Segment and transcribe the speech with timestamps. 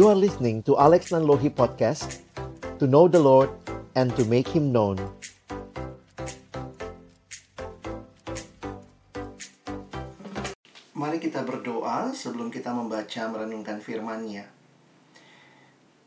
[0.00, 2.24] You are listening to Alex Nanlohi Podcast
[2.80, 3.52] To know the Lord
[3.92, 4.96] and to make Him known
[10.96, 14.48] Mari kita berdoa sebelum kita membaca merenungkan firman-Nya.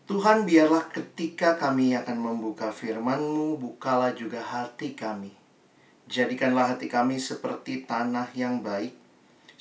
[0.09, 5.37] Tuhan biarlah ketika kami akan membuka firman-Mu, bukalah juga hati kami.
[6.09, 9.02] Jadikanlah hati kami seperti tanah yang baik,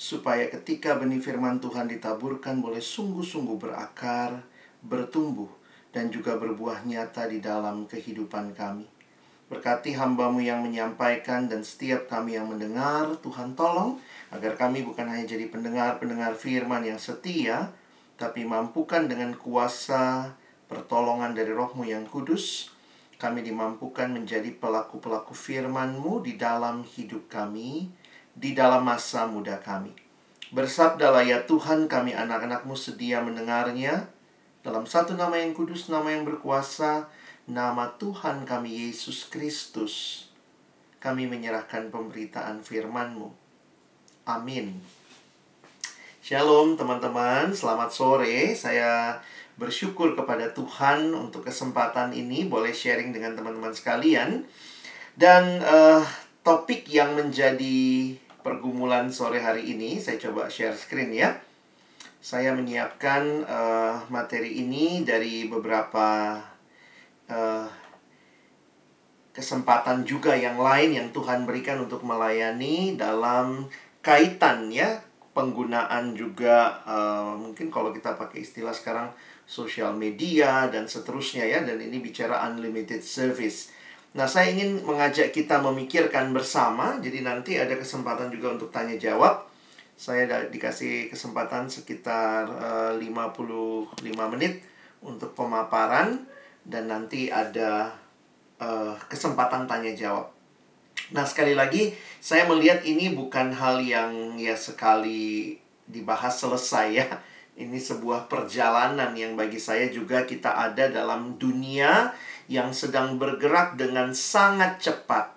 [0.03, 4.43] supaya ketika benih firman Tuhan ditaburkan boleh sungguh-sungguh berakar,
[4.83, 5.47] bertumbuh,
[5.95, 8.91] dan juga berbuah nyata di dalam kehidupan kami.
[9.47, 14.03] Berkati hambamu yang menyampaikan dan setiap kami yang mendengar, Tuhan tolong
[14.35, 17.71] agar kami bukan hanya jadi pendengar-pendengar firman yang setia,
[18.19, 20.35] tapi mampukan dengan kuasa
[20.67, 22.75] pertolongan dari rohmu yang kudus,
[23.23, 28.02] kami dimampukan menjadi pelaku-pelaku firman-Mu di dalam hidup kami,
[28.33, 29.93] di dalam masa muda kami.
[30.53, 34.13] Bersabdalah ya Tuhan kami anak-anakmu sedia mendengarnya,
[34.63, 37.09] dalam satu nama yang kudus, nama yang berkuasa,
[37.51, 40.27] nama Tuhan kami Yesus Kristus.
[41.03, 43.33] Kami menyerahkan pemberitaan firman-Mu.
[44.23, 44.79] Amin.
[46.23, 48.55] Shalom teman-teman, selamat sore.
[48.55, 49.19] Saya
[49.59, 54.47] bersyukur kepada Tuhan untuk kesempatan ini boleh sharing dengan teman-teman sekalian.
[55.19, 56.07] Dan uh,
[56.43, 58.13] topik yang menjadi
[58.43, 61.39] pergumulan sore hari ini, saya coba share screen ya.
[62.23, 66.39] Saya menyiapkan uh, materi ini dari beberapa
[67.27, 67.67] uh,
[69.35, 73.67] kesempatan juga yang lain yang Tuhan berikan untuk melayani dalam
[74.05, 79.09] kaitan ya penggunaan juga uh, mungkin kalau kita pakai istilah sekarang
[79.49, 83.73] sosial media dan seterusnya ya dan ini bicara unlimited service.
[84.13, 87.01] Nah, saya ingin mengajak kita memikirkan bersama.
[87.01, 89.49] Jadi nanti ada kesempatan juga untuk tanya jawab.
[89.97, 94.05] Saya dikasih kesempatan sekitar uh, 55
[94.37, 94.61] menit
[95.01, 96.29] untuk pemaparan
[96.63, 97.93] dan nanti ada
[98.61, 100.29] uh, kesempatan tanya jawab.
[101.13, 105.57] Nah, sekali lagi saya melihat ini bukan hal yang ya sekali
[105.89, 107.09] dibahas selesai ya.
[107.53, 112.17] Ini sebuah perjalanan yang bagi saya juga kita ada dalam dunia
[112.49, 115.37] yang sedang bergerak dengan sangat cepat.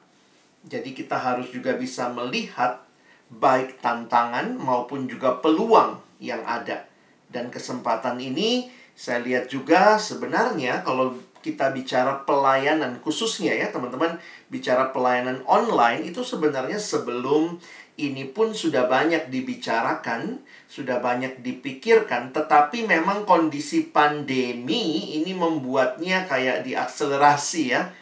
[0.63, 2.81] Jadi kita harus juga bisa melihat
[3.27, 6.87] baik tantangan maupun juga peluang yang ada.
[7.27, 14.17] Dan kesempatan ini saya lihat juga sebenarnya kalau kita bicara pelayanan khususnya ya teman-teman
[14.49, 17.61] bicara pelayanan online itu sebenarnya sebelum
[17.95, 26.67] ini pun sudah banyak dibicarakan, sudah banyak dipikirkan, tetapi memang kondisi pandemi ini membuatnya kayak
[26.67, 27.95] diakselerasi ya.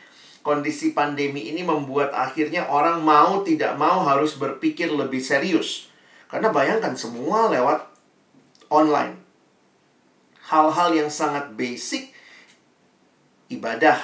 [0.44, 5.88] Kondisi pandemi ini membuat akhirnya orang mau tidak mau harus berpikir lebih serius.
[6.28, 7.86] Karena bayangkan semua lewat
[8.74, 9.22] online.
[10.50, 12.12] Hal-hal yang sangat basic
[13.48, 14.02] ibadah,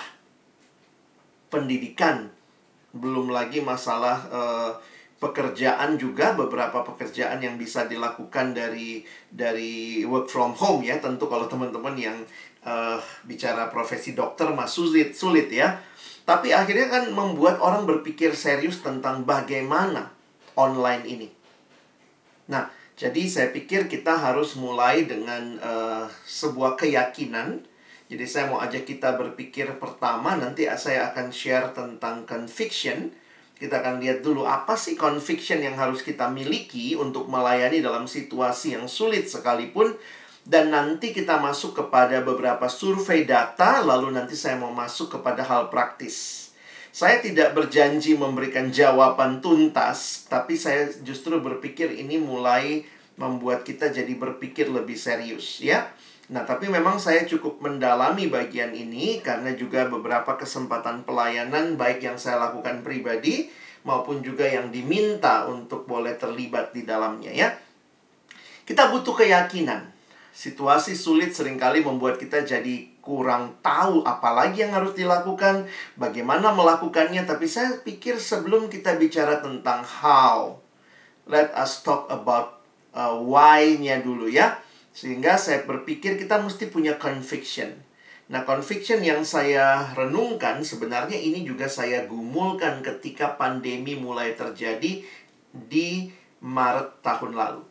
[1.50, 2.32] pendidikan,
[2.94, 4.72] belum lagi masalah uh,
[5.20, 10.98] pekerjaan juga beberapa pekerjaan yang bisa dilakukan dari dari work from home ya.
[11.04, 12.18] Tentu kalau teman-teman yang
[12.64, 12.98] uh,
[13.28, 15.84] bicara profesi dokter mas sulit sulit ya.
[16.24, 20.16] Tapi akhirnya kan membuat orang berpikir serius tentang bagaimana
[20.56, 21.30] online ini.
[22.48, 27.64] Nah jadi saya pikir kita harus mulai dengan uh, sebuah keyakinan.
[28.10, 33.12] Jadi saya mau ajak kita berpikir pertama nanti saya akan share tentang conviction.
[33.60, 38.80] Kita akan lihat dulu apa sih conviction yang harus kita miliki untuk melayani dalam situasi
[38.80, 40.00] yang sulit sekalipun
[40.48, 45.68] dan nanti kita masuk kepada beberapa survei data lalu nanti saya mau masuk kepada hal
[45.68, 46.50] praktis.
[46.90, 52.88] Saya tidak berjanji memberikan jawaban tuntas, tapi saya justru berpikir ini mulai
[53.20, 55.92] membuat kita jadi berpikir lebih serius ya.
[56.30, 62.22] Nah, tapi memang saya cukup mendalami bagian ini karena juga beberapa kesempatan pelayanan baik yang
[62.22, 63.50] saya lakukan pribadi
[63.82, 67.50] maupun juga yang diminta untuk boleh terlibat di dalamnya ya.
[68.62, 69.90] Kita butuh keyakinan.
[70.30, 75.66] Situasi sulit sering kali membuat kita jadi kurang tahu apa lagi yang harus dilakukan,
[75.98, 80.62] bagaimana melakukannya, tapi saya pikir sebelum kita bicara tentang how,
[81.26, 82.62] let us talk about
[82.94, 84.62] uh, why-nya dulu ya
[85.00, 87.72] sehingga saya berpikir kita mesti punya conviction.
[88.28, 95.00] Nah, conviction yang saya renungkan sebenarnya ini juga saya gumulkan ketika pandemi mulai terjadi
[95.56, 96.12] di
[96.44, 97.64] Maret tahun lalu.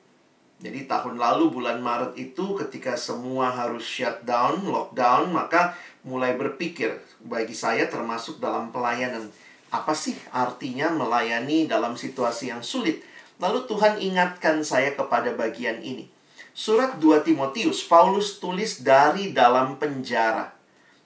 [0.59, 5.77] Jadi tahun lalu bulan Maret itu ketika semua harus shutdown, lockdown, maka
[6.09, 9.29] mulai berpikir bagi saya termasuk dalam pelayanan.
[9.69, 13.05] Apa sih artinya melayani dalam situasi yang sulit?
[13.37, 16.18] Lalu Tuhan ingatkan saya kepada bagian ini
[16.59, 20.51] Surat 2 Timotius, Paulus tulis dari dalam penjara.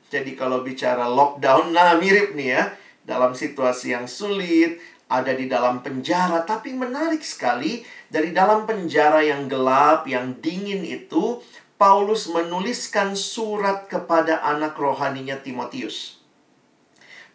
[0.08, 2.72] Jadi kalau bicara lockdown, nah mirip nih ya.
[3.04, 4.81] Dalam situasi yang sulit,
[5.12, 6.40] ada di dalam penjara.
[6.49, 11.44] Tapi menarik sekali, dari dalam penjara yang gelap, yang dingin itu,
[11.76, 16.16] Paulus menuliskan surat kepada anak rohaninya Timotius.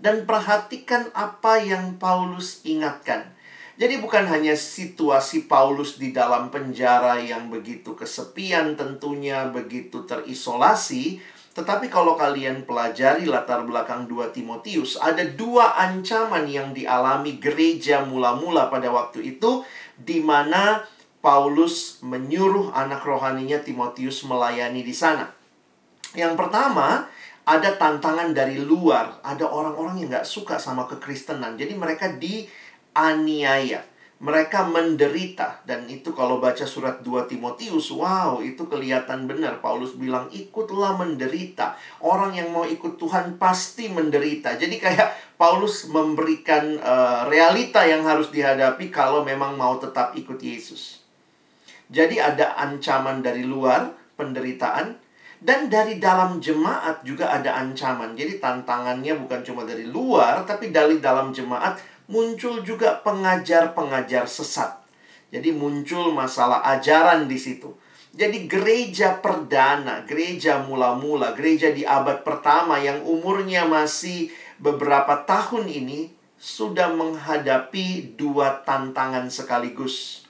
[0.01, 3.36] Dan perhatikan apa yang Paulus ingatkan.
[3.77, 11.21] Jadi bukan hanya situasi Paulus di dalam penjara yang begitu kesepian tentunya, begitu terisolasi,
[11.53, 18.69] tetapi kalau kalian pelajari latar belakang dua Timotius, ada dua ancaman yang dialami gereja mula-mula
[18.73, 19.61] pada waktu itu,
[19.93, 20.81] di mana
[21.21, 25.33] Paulus menyuruh anak rohaninya Timotius melayani di sana.
[26.17, 27.09] Yang pertama,
[27.47, 29.21] ada tantangan dari luar.
[29.25, 31.57] Ada orang-orang yang nggak suka sama kekristenan.
[31.57, 32.45] Jadi mereka di
[32.97, 33.85] aniaya.
[34.17, 39.61] Mereka menderita dan itu kalau baca surat 2 Timotius, wow, itu kelihatan benar.
[39.61, 41.77] Paulus bilang ikutlah menderita.
[42.01, 44.57] Orang yang mau ikut Tuhan pasti menderita.
[44.57, 51.05] Jadi kayak Paulus memberikan uh, realita yang harus dihadapi kalau memang mau tetap ikut Yesus.
[51.93, 54.97] Jadi ada ancaman dari luar, penderitaan,
[55.37, 58.17] dan dari dalam jemaat juga ada ancaman.
[58.17, 64.79] Jadi tantangannya bukan cuma dari luar, tapi dari dalam jemaat muncul juga pengajar-pengajar sesat.
[65.27, 67.75] Jadi muncul masalah ajaran di situ.
[68.17, 76.09] Jadi gereja perdana, gereja mula-mula, gereja di abad pertama yang umurnya masih beberapa tahun ini
[76.39, 80.25] sudah menghadapi dua tantangan sekaligus.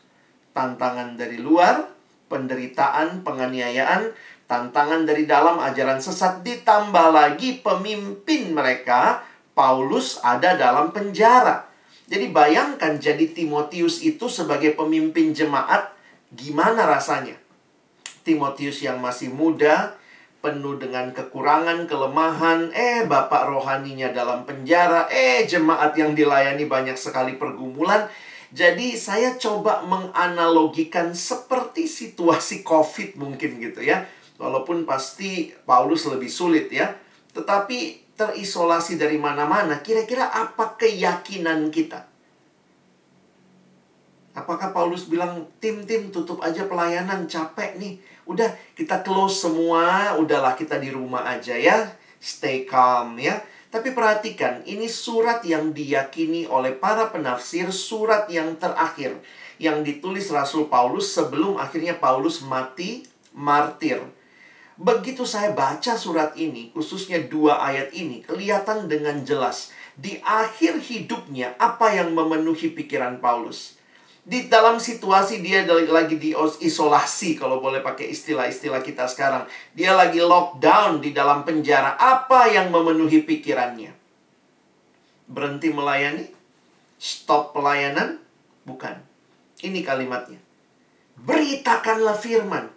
[0.51, 1.87] Tantangan dari luar,
[2.27, 4.11] penderitaan, penganiayaan,
[4.49, 9.23] tantangan dari dalam ajaran sesat ditambah lagi pemimpin mereka
[9.55, 11.66] Paulus ada dalam penjara.
[12.07, 15.91] Jadi bayangkan jadi Timotius itu sebagai pemimpin jemaat
[16.31, 17.35] gimana rasanya?
[18.23, 19.99] Timotius yang masih muda,
[20.39, 27.35] penuh dengan kekurangan, kelemahan, eh bapak rohaninya dalam penjara, eh jemaat yang dilayani banyak sekali
[27.35, 28.07] pergumulan.
[28.55, 34.07] Jadi saya coba menganalogikan seperti situasi Covid mungkin gitu ya.
[34.39, 36.95] Walaupun pasti Paulus lebih sulit ya.
[37.35, 42.09] Tetapi terisolasi dari mana-mana, kira-kira apa keyakinan kita?
[44.37, 47.97] Apakah Paulus bilang, tim-tim tutup aja pelayanan, capek nih.
[48.29, 51.89] Udah, kita close semua, udahlah kita di rumah aja ya.
[52.21, 53.41] Stay calm ya.
[53.73, 59.17] Tapi perhatikan, ini surat yang diyakini oleh para penafsir, surat yang terakhir.
[59.57, 64.05] Yang ditulis Rasul Paulus sebelum akhirnya Paulus mati martir.
[64.77, 71.57] Begitu saya baca surat ini, khususnya dua ayat ini, kelihatan dengan jelas di akhir hidupnya
[71.57, 73.73] apa yang memenuhi pikiran Paulus.
[74.21, 79.49] Di dalam situasi dia lagi di isolasi, kalau boleh pakai istilah-istilah kita sekarang.
[79.73, 81.97] Dia lagi lockdown di dalam penjara.
[81.97, 83.95] Apa yang memenuhi pikirannya?
[85.25, 86.27] Berhenti melayani?
[86.99, 88.19] Stop pelayanan?
[88.67, 88.99] Bukan.
[89.63, 90.43] Ini kalimatnya.
[91.17, 92.76] Beritakanlah firman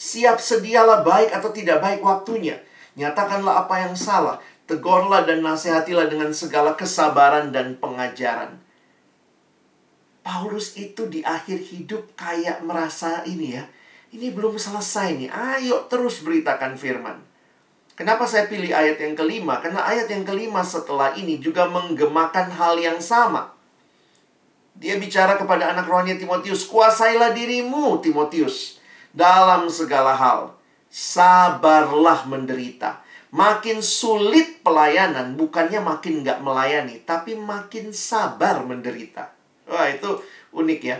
[0.00, 2.56] Siap sedialah baik atau tidak baik waktunya.
[2.96, 4.40] Nyatakanlah apa yang salah.
[4.64, 8.56] Tegurlah dan nasihatilah dengan segala kesabaran dan pengajaran.
[10.24, 13.68] Paulus itu di akhir hidup kayak merasa ini ya.
[14.16, 15.28] Ini belum selesai nih.
[15.28, 17.20] Ayo terus beritakan firman.
[17.92, 19.60] Kenapa saya pilih ayat yang kelima?
[19.60, 23.52] Karena ayat yang kelima setelah ini juga menggemakan hal yang sama.
[24.80, 28.79] Dia bicara kepada anak rohani Timotius, kuasailah dirimu, Timotius
[29.14, 30.54] dalam segala hal.
[30.90, 33.02] Sabarlah menderita.
[33.30, 39.30] Makin sulit pelayanan, bukannya makin nggak melayani, tapi makin sabar menderita.
[39.70, 40.18] Wah, itu
[40.50, 40.98] unik ya.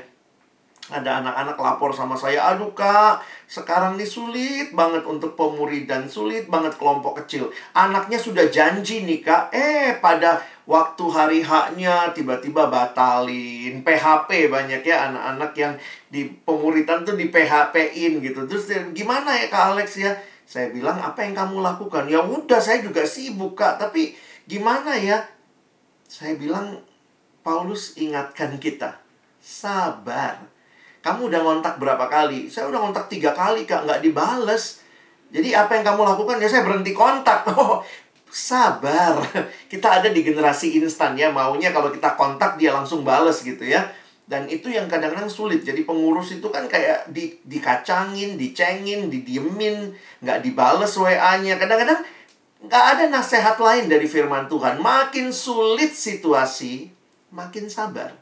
[0.90, 6.74] Ada anak-anak lapor sama saya, aduh kak, sekarang ini sulit banget untuk pemuridan, sulit banget
[6.78, 7.50] kelompok kecil.
[7.74, 13.82] Anaknya sudah janji nih kak, eh pada waktu hari haknya tiba-tiba batalin.
[13.82, 15.74] PHP banyak ya anak-anak yang
[16.06, 18.46] di pemuritan tuh di PHP-in gitu.
[18.46, 20.14] Terus gimana ya Kak Alex ya?
[20.46, 22.06] Saya bilang apa yang kamu lakukan?
[22.06, 23.82] Ya udah saya juga sibuk Kak.
[23.82, 24.14] Tapi
[24.46, 25.26] gimana ya?
[26.06, 26.78] Saya bilang
[27.42, 29.02] Paulus ingatkan kita.
[29.42, 30.38] Sabar.
[31.02, 32.46] Kamu udah ngontak berapa kali?
[32.46, 33.90] Saya udah ngontak tiga kali Kak.
[33.90, 34.86] Nggak dibales.
[35.34, 36.38] Jadi apa yang kamu lakukan?
[36.38, 37.42] Ya saya berhenti kontak.
[37.58, 37.82] Oh
[38.30, 39.20] sabar.
[39.72, 43.90] Kita ada di generasi instan ya, maunya kalau kita kontak dia langsung bales gitu ya.
[44.30, 45.66] Dan itu yang kadang-kadang sulit.
[45.66, 49.90] Jadi pengurus itu kan kayak di, dikacangin, dicengin, didiemin,
[50.22, 51.58] nggak dibales WA-nya.
[51.58, 52.06] Kadang-kadang
[52.62, 54.78] nggak ada nasihat lain dari firman Tuhan.
[54.78, 56.94] Makin sulit situasi,
[57.34, 58.14] makin sabar.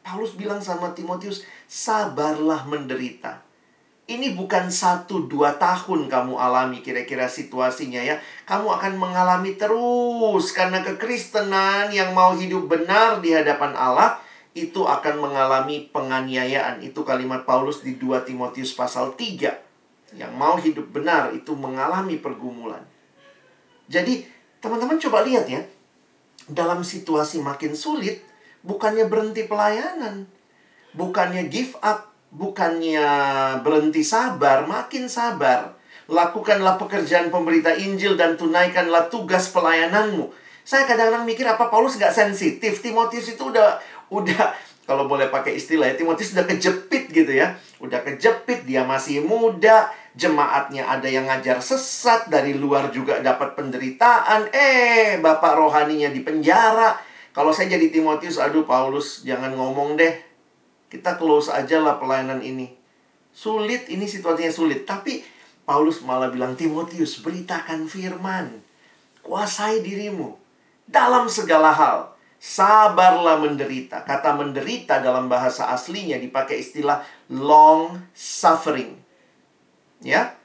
[0.00, 3.51] Paulus bilang sama Timotius, sabarlah menderita.
[4.02, 8.18] Ini bukan satu dua tahun kamu alami kira-kira situasinya ya.
[8.50, 14.18] Kamu akan mengalami terus karena kekristenan yang mau hidup benar di hadapan Allah
[14.52, 16.84] itu akan mengalami penganiayaan.
[16.84, 20.18] Itu kalimat Paulus di 2 Timotius pasal 3.
[20.18, 22.84] Yang mau hidup benar itu mengalami pergumulan.
[23.88, 24.28] Jadi,
[24.60, 25.64] teman-teman coba lihat ya.
[26.52, 28.20] Dalam situasi makin sulit,
[28.60, 30.28] bukannya berhenti pelayanan,
[30.92, 33.04] bukannya give up, bukannya
[33.60, 35.76] berhenti sabar, makin sabar.
[36.08, 40.32] Lakukanlah pekerjaan pemberita Injil dan tunaikanlah tugas pelayananmu.
[40.64, 42.80] Saya kadang-kadang mikir apa Paulus gak sensitif.
[42.80, 43.78] Timotius itu udah
[44.12, 47.54] udah kalau boleh pakai istilah ya Timotius udah kejepit gitu ya.
[47.78, 54.50] Udah kejepit, dia masih muda, jemaatnya ada yang ngajar sesat, dari luar juga dapat penderitaan.
[54.50, 56.98] Eh, bapak rohaninya di penjara.
[57.32, 60.31] Kalau saya jadi Timotius, aduh Paulus jangan ngomong deh
[60.92, 62.68] kita close aja lah pelayanan ini.
[63.32, 64.84] Sulit, ini situasinya sulit.
[64.84, 65.24] Tapi
[65.64, 68.60] Paulus malah bilang, Timotius, beritakan firman.
[69.24, 70.36] Kuasai dirimu.
[70.84, 72.12] Dalam segala hal.
[72.36, 74.04] Sabarlah menderita.
[74.04, 77.00] Kata menderita dalam bahasa aslinya dipakai istilah
[77.32, 79.00] long suffering.
[80.04, 80.36] Ya.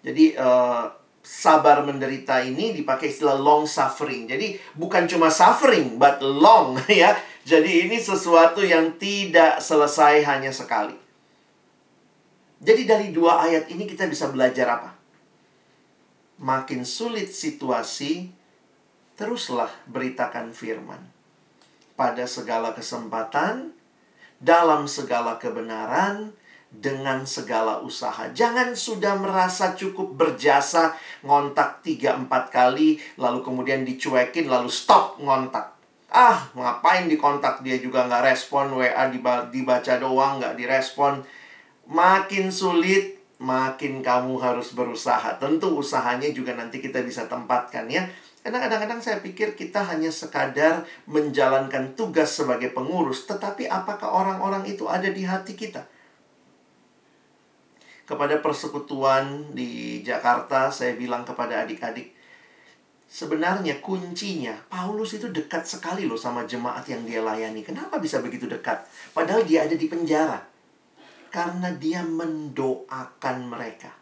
[0.00, 0.88] Jadi uh,
[1.20, 4.24] sabar menderita ini dipakai istilah long suffering.
[4.24, 7.12] Jadi bukan cuma suffering but long ya.
[7.44, 10.96] Jadi ini sesuatu yang tidak selesai hanya sekali.
[12.64, 14.90] Jadi dari dua ayat ini kita bisa belajar apa?
[16.40, 18.32] Makin sulit situasi,
[19.20, 21.04] teruslah beritakan firman.
[21.92, 23.76] Pada segala kesempatan,
[24.40, 26.32] dalam segala kebenaran,
[26.74, 28.26] dengan segala usaha.
[28.34, 35.73] Jangan sudah merasa cukup berjasa ngontak 3-4 kali, lalu kemudian dicuekin, lalu stop ngontak
[36.14, 37.66] ah ngapain dikontak?
[37.66, 38.78] Dia juga nggak respon.
[38.78, 39.10] WA
[39.50, 41.26] dibaca doang nggak direspon.
[41.90, 45.36] Makin sulit makin kamu harus berusaha.
[45.42, 48.06] Tentu usahanya juga nanti kita bisa tempatkan ya.
[48.44, 54.84] Karena kadang-kadang saya pikir kita hanya sekadar menjalankan tugas sebagai pengurus tetapi apakah orang-orang itu
[54.84, 55.88] ada di hati kita?
[58.04, 62.12] Kepada persekutuan di Jakarta saya bilang kepada adik-adik
[63.14, 67.62] Sebenarnya kuncinya, Paulus itu dekat sekali loh sama jemaat yang dia layani.
[67.62, 68.82] Kenapa bisa begitu dekat?
[69.14, 70.42] Padahal dia ada di penjara.
[71.30, 73.94] Karena dia mendoakan mereka.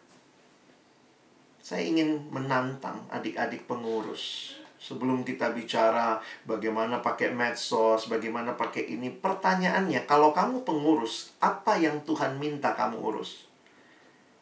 [1.61, 4.57] Saya ingin menantang adik-adik pengurus.
[4.81, 6.17] Sebelum kita bicara
[6.49, 12.97] bagaimana pakai medsos, bagaimana pakai ini, pertanyaannya, kalau kamu pengurus, apa yang Tuhan minta kamu
[12.97, 13.52] urus?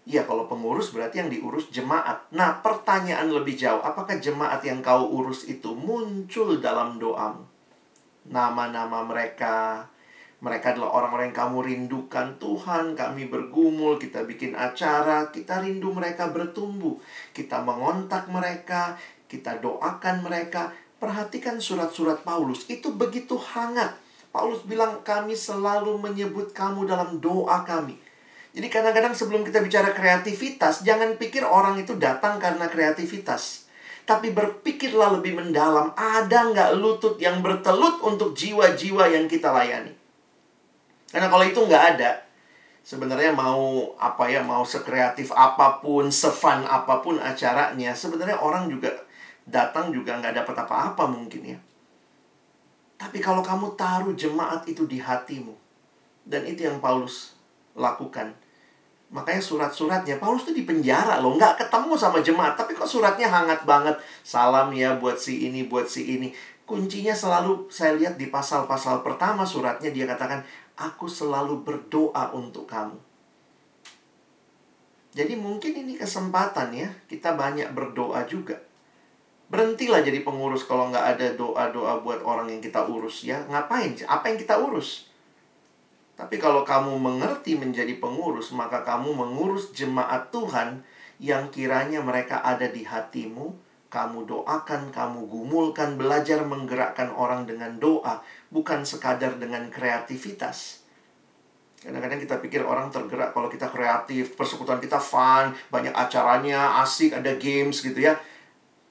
[0.02, 2.26] Ya kalau pengurus berarti yang diurus jemaat.
[2.34, 7.46] Nah pertanyaan lebih jauh, apakah jemaat yang kau urus itu muncul dalam doamu?
[8.26, 9.86] Nama-nama mereka,
[10.42, 16.34] mereka adalah orang-orang yang kamu rindukan Tuhan, kami bergumul, kita bikin acara, kita rindu mereka
[16.34, 16.98] bertumbuh.
[17.30, 18.98] Kita mengontak mereka,
[19.30, 20.74] kita doakan mereka.
[20.98, 23.94] Perhatikan surat-surat Paulus, itu begitu hangat.
[24.34, 28.02] Paulus bilang, kami selalu menyebut kamu dalam doa kami.
[28.52, 33.72] Jadi kadang-kadang sebelum kita bicara kreativitas, jangan pikir orang itu datang karena kreativitas.
[34.04, 39.96] Tapi berpikirlah lebih mendalam, ada nggak lutut yang bertelut untuk jiwa-jiwa yang kita layani.
[41.08, 42.28] Karena kalau itu nggak ada,
[42.84, 48.92] sebenarnya mau apa ya, mau sekreatif apa pun, sefun apa pun acaranya, sebenarnya orang juga
[49.48, 51.60] datang juga nggak dapat apa-apa mungkin ya.
[53.00, 55.56] Tapi kalau kamu taruh jemaat itu di hatimu,
[56.28, 57.31] dan itu yang Paulus
[57.76, 58.34] lakukan.
[59.12, 63.68] Makanya surat-suratnya, Paulus tuh di penjara loh, nggak ketemu sama jemaat, tapi kok suratnya hangat
[63.68, 64.00] banget.
[64.24, 66.32] Salam ya buat si ini, buat si ini.
[66.64, 70.48] Kuncinya selalu saya lihat di pasal-pasal pertama suratnya dia katakan,
[70.80, 72.96] aku selalu berdoa untuk kamu.
[75.12, 78.56] Jadi mungkin ini kesempatan ya, kita banyak berdoa juga.
[79.52, 83.44] Berhentilah jadi pengurus kalau nggak ada doa-doa buat orang yang kita urus ya.
[83.52, 83.92] Ngapain?
[84.08, 85.11] Apa yang kita urus?
[86.22, 90.86] Tapi kalau kamu mengerti menjadi pengurus, maka kamu mengurus jemaat Tuhan
[91.18, 93.58] yang kiranya mereka ada di hatimu.
[93.90, 98.22] Kamu doakan, kamu gumulkan, belajar menggerakkan orang dengan doa,
[98.54, 100.86] bukan sekadar dengan kreativitas.
[101.82, 107.34] Kadang-kadang kita pikir orang tergerak kalau kita kreatif, persekutuan kita fun, banyak acaranya, asik, ada
[107.42, 108.14] games gitu ya.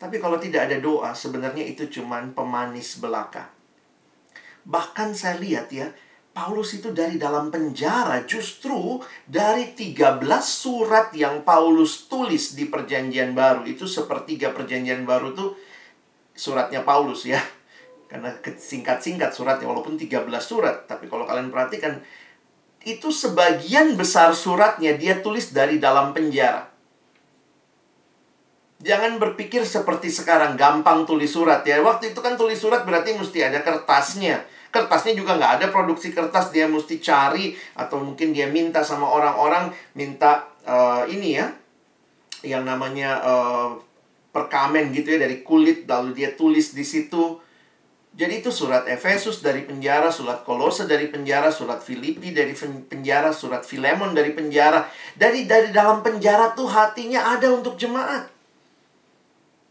[0.03, 3.55] Tapi kalau tidak ada doa, sebenarnya itu cuman pemanis belaka.
[4.67, 5.87] Bahkan saya lihat ya,
[6.31, 13.67] Paulus itu dari dalam penjara justru dari 13 surat yang Paulus tulis di perjanjian baru
[13.67, 15.59] itu sepertiga perjanjian baru tuh
[16.31, 17.43] suratnya Paulus ya
[18.11, 21.99] karena singkat-singkat suratnya walaupun 13 surat tapi kalau kalian perhatikan
[22.85, 26.73] itu sebagian besar suratnya dia tulis dari dalam penjara.
[28.81, 31.85] Jangan berpikir seperti sekarang gampang tulis surat ya.
[31.85, 34.41] Waktu itu kan tulis surat berarti mesti ada kertasnya.
[34.71, 39.75] Kertasnya juga nggak ada produksi kertas dia mesti cari atau mungkin dia minta sama orang-orang
[39.99, 41.51] minta uh, ini ya
[42.47, 43.69] yang namanya uh,
[44.31, 47.43] perkamen gitu ya dari kulit lalu dia tulis di situ.
[48.11, 52.51] Jadi itu surat Efesus dari penjara, surat Kolose dari penjara, surat Filipi dari
[52.91, 54.83] penjara, surat Filemon dari penjara.
[55.15, 58.40] Dari dari dalam penjara tuh hatinya ada untuk jemaat.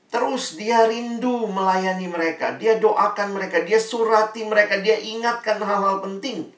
[0.09, 6.49] Terus dia rindu melayani mereka, dia doakan mereka, dia surati mereka, dia ingatkan hal-hal penting.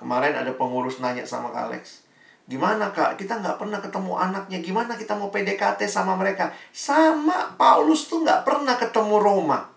[0.00, 2.04] Kemarin ada pengurus nanya sama Kak Alex,
[2.48, 6.48] gimana kak, kita nggak pernah ketemu anaknya, gimana kita mau PDKT sama mereka?
[6.72, 9.68] Sama, Paulus tuh nggak pernah ketemu Roma.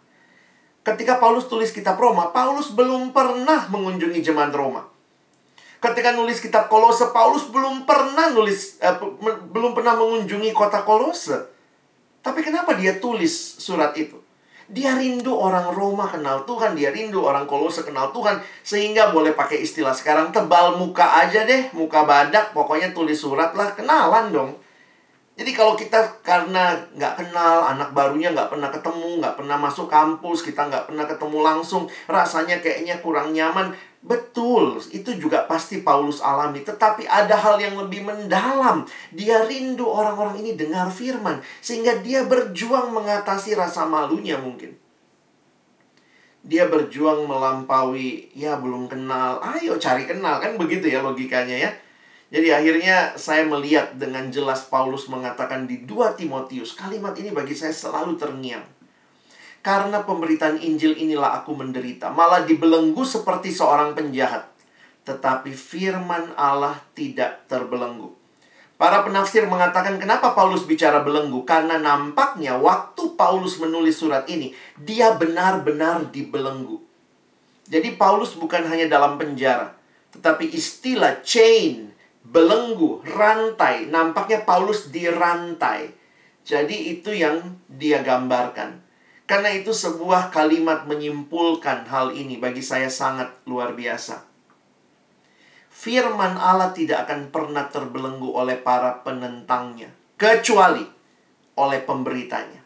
[0.88, 4.88] Ketika Paulus tulis kitab Roma, Paulus belum pernah mengunjungi jemaat Roma.
[5.78, 8.98] Ketika nulis kitab Kolose, Paulus belum pernah nulis, eh,
[9.54, 11.57] belum pernah mengunjungi kota Kolose.
[12.28, 14.20] Tapi kenapa dia tulis surat itu?
[14.68, 19.64] Dia rindu orang Roma kenal Tuhan, dia rindu orang Kolose kenal Tuhan, sehingga boleh pakai
[19.64, 24.52] istilah sekarang tebal muka aja deh, muka badak, pokoknya tulis surat lah, kenalan dong.
[25.40, 30.44] Jadi kalau kita karena nggak kenal, anak barunya nggak pernah ketemu, nggak pernah masuk kampus,
[30.44, 33.72] kita nggak pernah ketemu langsung, rasanya kayaknya kurang nyaman.
[34.08, 36.64] Betul, itu juga pasti Paulus alami.
[36.64, 38.88] Tetapi ada hal yang lebih mendalam.
[39.12, 41.44] Dia rindu orang-orang ini dengar firman.
[41.60, 44.80] Sehingga dia berjuang mengatasi rasa malunya mungkin.
[46.48, 49.44] Dia berjuang melampaui, ya belum kenal.
[49.44, 51.72] Ayo cari kenal, kan begitu ya logikanya ya.
[52.32, 56.72] Jadi akhirnya saya melihat dengan jelas Paulus mengatakan di 2 Timotius.
[56.80, 58.77] Kalimat ini bagi saya selalu terngiang.
[59.68, 64.48] Karena pemberitaan Injil inilah aku menderita, malah dibelenggu seperti seorang penjahat.
[65.04, 68.16] Tetapi firman Allah tidak terbelenggu.
[68.80, 71.44] Para penafsir mengatakan kenapa Paulus bicara belenggu?
[71.44, 76.80] Karena nampaknya waktu Paulus menulis surat ini, dia benar-benar dibelenggu.
[77.68, 79.76] Jadi Paulus bukan hanya dalam penjara,
[80.16, 81.92] tetapi istilah chain,
[82.24, 85.92] belenggu, rantai, nampaknya Paulus dirantai.
[86.48, 88.87] Jadi itu yang dia gambarkan.
[89.28, 94.24] Karena itu sebuah kalimat menyimpulkan hal ini bagi saya sangat luar biasa.
[95.68, 99.92] Firman Allah tidak akan pernah terbelenggu oleh para penentangnya.
[100.16, 100.82] Kecuali
[101.60, 102.64] oleh pemberitanya.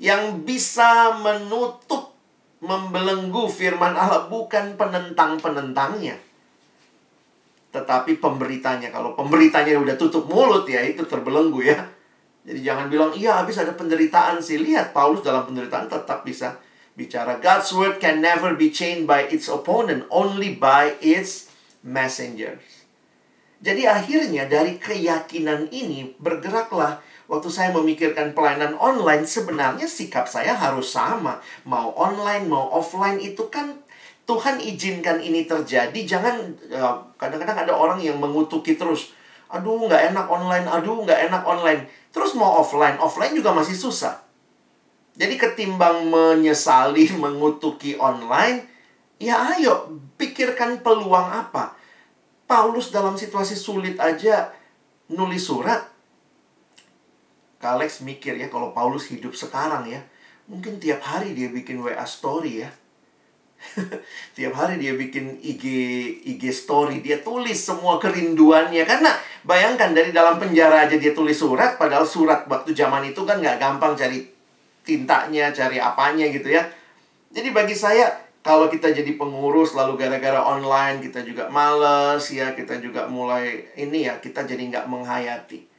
[0.00, 2.16] Yang bisa menutup,
[2.64, 6.16] membelenggu firman Allah bukan penentang-penentangnya.
[7.70, 8.88] Tetapi pemberitanya.
[8.88, 11.84] Kalau pemberitanya udah tutup mulut ya itu terbelenggu ya.
[12.44, 14.60] Jadi jangan bilang, iya habis ada penderitaan sih.
[14.60, 16.60] Lihat, Paulus dalam penderitaan tetap bisa
[16.92, 17.40] bicara.
[17.40, 21.48] God's word can never be chained by its opponent, only by its
[21.80, 22.84] messengers.
[23.64, 30.92] Jadi akhirnya dari keyakinan ini bergeraklah waktu saya memikirkan pelayanan online sebenarnya sikap saya harus
[30.92, 31.40] sama.
[31.64, 33.80] Mau online, mau offline itu kan
[34.28, 35.96] Tuhan izinkan ini terjadi.
[35.96, 39.16] Jangan ya, kadang-kadang ada orang yang mengutuki terus.
[39.48, 44.22] Aduh nggak enak online, aduh nggak enak online Terus mau offline, offline juga masih susah.
[45.18, 48.70] Jadi ketimbang menyesali mengutuki online,
[49.18, 51.74] ya ayo pikirkan peluang apa.
[52.46, 54.54] Paulus dalam situasi sulit aja
[55.10, 55.90] nulis surat.
[57.58, 60.04] Kalex mikir ya kalau Paulus hidup sekarang ya,
[60.46, 62.70] mungkin tiap hari dia bikin WA story ya.
[64.36, 65.64] Tiap hari dia bikin IG
[66.24, 69.10] IG story, dia tulis semua kerinduannya karena
[69.42, 73.58] bayangkan dari dalam penjara aja dia tulis surat padahal surat waktu zaman itu kan nggak
[73.58, 74.24] gampang cari
[74.84, 76.62] tintanya, cari apanya gitu ya.
[77.34, 82.78] Jadi bagi saya kalau kita jadi pengurus lalu gara-gara online kita juga males ya, kita
[82.78, 85.73] juga mulai ini ya, kita jadi nggak menghayati.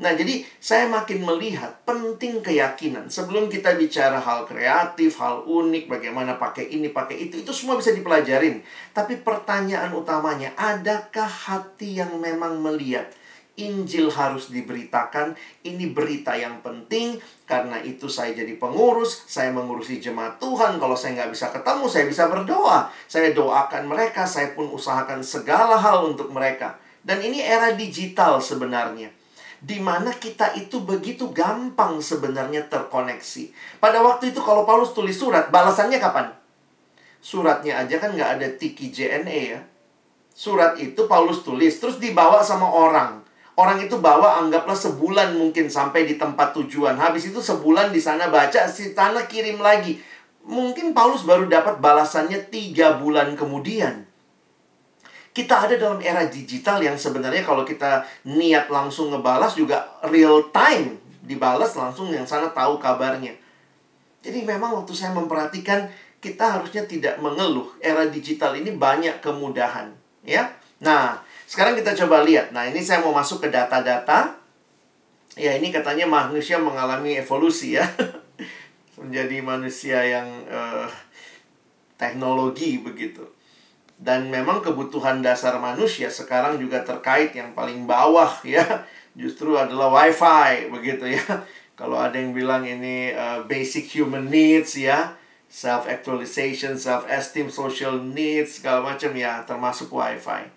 [0.00, 3.12] Nah, jadi saya makin melihat penting keyakinan.
[3.12, 7.92] Sebelum kita bicara hal kreatif, hal unik, bagaimana pakai ini, pakai itu, itu semua bisa
[7.92, 8.64] dipelajarin.
[8.96, 13.12] Tapi pertanyaan utamanya, adakah hati yang memang melihat
[13.60, 15.36] Injil harus diberitakan.
[15.68, 17.20] Ini berita yang penting.
[17.44, 19.28] Karena itu saya jadi pengurus.
[19.28, 20.80] Saya mengurusi jemaat Tuhan.
[20.80, 22.88] Kalau saya nggak bisa ketemu, saya bisa berdoa.
[23.04, 24.24] Saya doakan mereka.
[24.24, 26.80] Saya pun usahakan segala hal untuk mereka.
[27.04, 29.19] Dan ini era digital sebenarnya
[29.60, 33.76] di mana kita itu begitu gampang sebenarnya terkoneksi.
[33.76, 36.32] Pada waktu itu kalau Paulus tulis surat, balasannya kapan?
[37.20, 39.60] Suratnya aja kan nggak ada tiki JNE ya.
[40.32, 43.20] Surat itu Paulus tulis, terus dibawa sama orang.
[43.60, 46.96] Orang itu bawa anggaplah sebulan mungkin sampai di tempat tujuan.
[46.96, 50.00] Habis itu sebulan di sana baca, si tanah kirim lagi.
[50.48, 54.08] Mungkin Paulus baru dapat balasannya tiga bulan kemudian.
[55.30, 60.98] Kita ada dalam era digital yang sebenarnya kalau kita niat langsung ngebalas juga real time
[61.30, 63.30] dibalas langsung yang sana tahu kabarnya.
[64.20, 65.86] Jadi memang waktu saya memperhatikan
[66.18, 67.70] kita harusnya tidak mengeluh.
[67.80, 69.94] Era digital ini banyak kemudahan,
[70.26, 70.50] ya.
[70.82, 72.52] Nah, sekarang kita coba lihat.
[72.52, 74.36] Nah, ini saya mau masuk ke data-data.
[75.38, 77.86] Ya, ini katanya manusia mengalami evolusi ya.
[79.00, 80.84] Menjadi manusia yang uh,
[81.96, 83.24] teknologi begitu.
[84.00, 88.64] Dan memang kebutuhan dasar manusia sekarang juga terkait yang paling bawah ya,
[89.12, 91.44] justru adalah wifi begitu ya.
[91.76, 95.16] Kalau ada yang bilang ini uh, basic human needs ya,
[95.52, 100.48] self actualization, self esteem, social needs segala macam ya, termasuk wifi.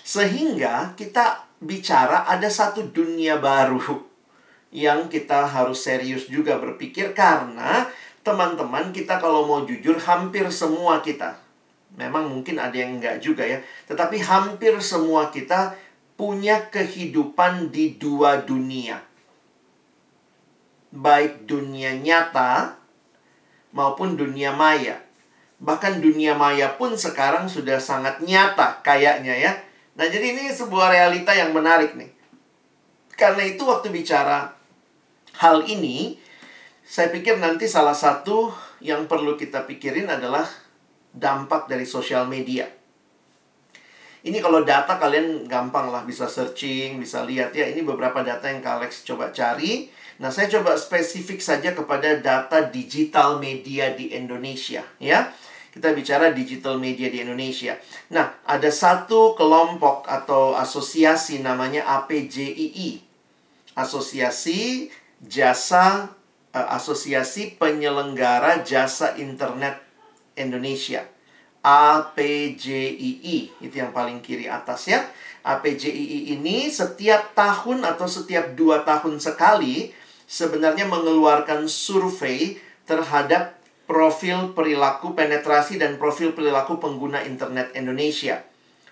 [0.00, 3.84] Sehingga kita bicara ada satu dunia baru
[4.72, 7.84] yang kita harus serius juga berpikir karena
[8.24, 11.47] teman-teman kita kalau mau jujur hampir semua kita
[11.96, 13.62] Memang mungkin ada yang enggak juga ya.
[13.88, 15.72] Tetapi hampir semua kita
[16.18, 18.98] punya kehidupan di dua dunia.
[20.90, 22.74] Baik dunia nyata
[23.70, 24.98] maupun dunia maya.
[25.58, 29.52] Bahkan dunia maya pun sekarang sudah sangat nyata kayaknya ya.
[29.98, 32.14] Nah, jadi ini sebuah realita yang menarik nih.
[33.18, 34.54] Karena itu waktu bicara
[35.42, 36.14] hal ini,
[36.86, 40.46] saya pikir nanti salah satu yang perlu kita pikirin adalah
[41.14, 42.68] dampak dari sosial media.
[44.18, 47.70] Ini kalau data kalian gampang lah bisa searching, bisa lihat ya.
[47.70, 49.88] Ini beberapa data yang Kalex coba cari.
[50.18, 55.30] Nah, saya coba spesifik saja kepada data digital media di Indonesia ya.
[55.70, 57.78] Kita bicara digital media di Indonesia.
[58.10, 63.06] Nah, ada satu kelompok atau asosiasi namanya APJII.
[63.78, 64.90] Asosiasi
[65.22, 66.18] Jasa
[66.50, 69.87] uh, Asosiasi Penyelenggara Jasa Internet
[70.38, 71.04] Indonesia.
[71.58, 75.04] APJII itu yang paling kiri atas ya.
[75.42, 79.90] APJII ini setiap tahun atau setiap dua tahun sekali
[80.28, 88.44] sebenarnya mengeluarkan survei terhadap profil perilaku penetrasi dan profil perilaku pengguna internet Indonesia.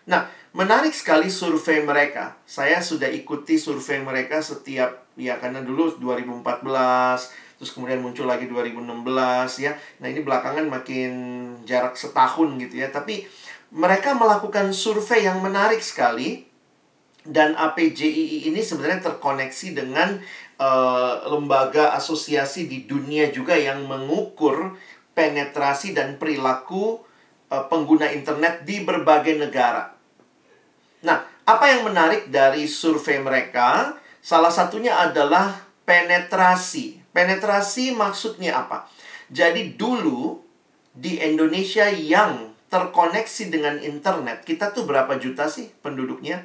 [0.09, 2.41] Nah, menarik sekali survei mereka.
[2.49, 9.65] Saya sudah ikuti survei mereka setiap ya karena dulu 2014 terus kemudian muncul lagi 2016
[9.65, 9.73] ya.
[10.01, 11.13] Nah, ini belakangan makin
[11.65, 12.93] jarak setahun gitu ya.
[12.93, 13.25] Tapi
[13.73, 16.45] mereka melakukan survei yang menarik sekali
[17.27, 20.23] dan APJII ini sebenarnya terkoneksi dengan
[20.63, 24.79] uh, lembaga asosiasi di dunia juga yang mengukur
[25.17, 27.03] penetrasi dan perilaku
[27.51, 29.91] uh, pengguna internet di berbagai negara.
[31.03, 33.99] Nah, apa yang menarik dari survei mereka?
[34.23, 38.85] Salah satunya adalah penetrasi Penetrasi maksudnya apa?
[39.33, 40.37] Jadi dulu
[40.93, 46.45] di Indonesia yang terkoneksi dengan internet, kita tuh berapa juta sih penduduknya?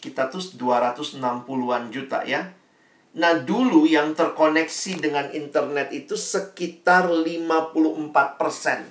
[0.00, 2.56] Kita tuh 260-an juta ya.
[3.12, 8.88] Nah, dulu yang terkoneksi dengan internet itu sekitar 54%.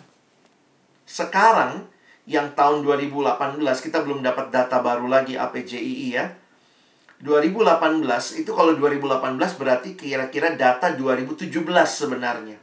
[1.10, 1.89] Sekarang
[2.29, 6.38] yang tahun 2018 kita belum dapat data baru lagi APJII ya
[7.21, 11.53] 2018 itu kalau 2018 berarti kira-kira data 2017
[11.86, 12.57] sebenarnya.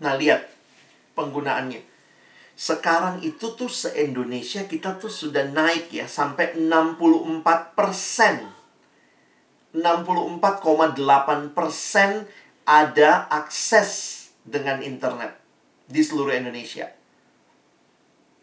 [0.00, 0.46] Nah, lihat
[1.18, 1.82] penggunaannya.
[2.56, 8.48] Sekarang itu tuh se-Indonesia kita tuh sudah naik ya sampai 64 persen.
[9.76, 12.24] 64,8 persen
[12.64, 15.36] ada akses dengan internet
[15.84, 16.95] di seluruh Indonesia.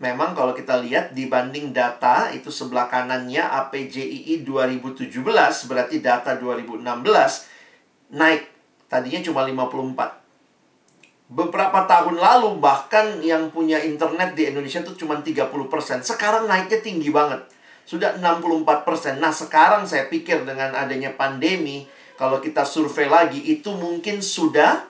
[0.02, 5.10] Memang kalau kita lihat dibanding data itu sebelah kanannya APJII 2017
[5.70, 6.82] berarti data 2016
[8.14, 8.50] naik.
[8.90, 11.34] Tadinya cuma 54.
[11.34, 15.50] Beberapa tahun lalu bahkan yang punya internet di Indonesia itu cuma 30%.
[16.06, 17.42] Sekarang naiknya tinggi banget.
[17.90, 19.18] Sudah 64%.
[19.18, 21.90] Nah, sekarang saya pikir dengan adanya pandemi
[22.22, 24.86] kalau kita survei lagi itu mungkin sudah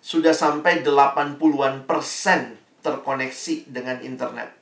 [0.00, 4.56] sudah sampai 80-an persen terkoneksi dengan internet.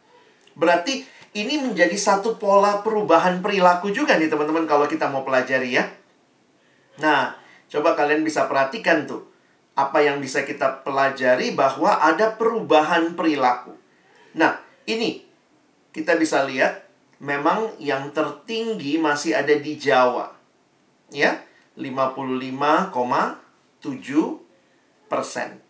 [0.59, 1.07] Berarti
[1.39, 5.87] ini menjadi satu pola perubahan perilaku juga nih teman-teman kalau kita mau pelajari ya.
[6.99, 7.39] Nah,
[7.71, 9.23] coba kalian bisa perhatikan tuh
[9.79, 13.79] apa yang bisa kita pelajari bahwa ada perubahan perilaku.
[14.35, 14.59] Nah,
[14.91, 15.23] ini
[15.95, 16.91] kita bisa lihat
[17.23, 20.35] memang yang tertinggi masih ada di Jawa.
[21.15, 21.47] Ya,
[21.79, 24.43] 55,7
[25.07, 25.63] persen.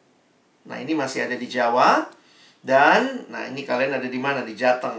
[0.64, 2.08] Nah, ini masih ada di Jawa.
[2.59, 4.99] Dan nah ini kalian ada di mana di Jateng.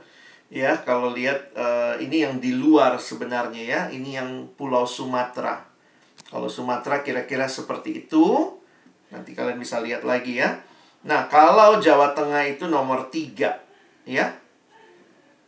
[0.50, 5.60] ya, kalau lihat uh, ini yang di luar sebenarnya ya, ini yang Pulau Sumatera.
[6.32, 8.56] Kalau Sumatera kira-kira seperti itu.
[9.12, 10.58] Nanti kalian bisa lihat lagi ya.
[11.04, 13.62] Nah, kalau Jawa Tengah itu nomor tiga
[14.08, 14.32] ya.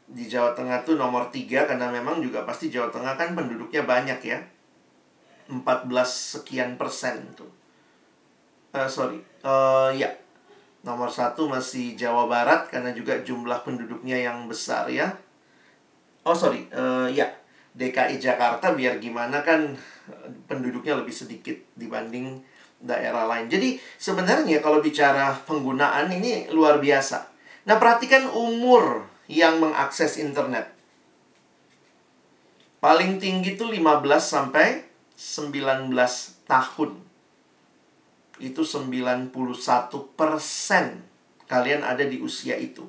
[0.06, 4.20] Di Jawa Tengah tuh nomor 3 karena memang juga pasti Jawa Tengah kan penduduknya banyak
[4.22, 4.38] ya.
[5.50, 7.50] 14 sekian persen tuh.
[8.70, 10.10] Uh, sorry, uh, ya
[10.86, 15.10] nomor satu masih Jawa Barat karena juga jumlah penduduknya yang besar ya.
[16.22, 17.26] Oh sorry, uh, ya
[17.74, 19.74] DKI Jakarta biar gimana kan
[20.46, 22.38] penduduknya lebih sedikit dibanding
[22.78, 23.50] daerah lain.
[23.50, 27.34] Jadi sebenarnya kalau bicara penggunaan ini luar biasa.
[27.66, 30.70] Nah, perhatikan umur yang mengakses internet.
[32.78, 34.86] Paling tinggi itu 15 sampai
[35.18, 35.90] 19
[36.46, 37.05] tahun.
[38.36, 39.32] Itu 91
[40.16, 41.06] persen
[41.46, 42.84] kalian ada di usia itu.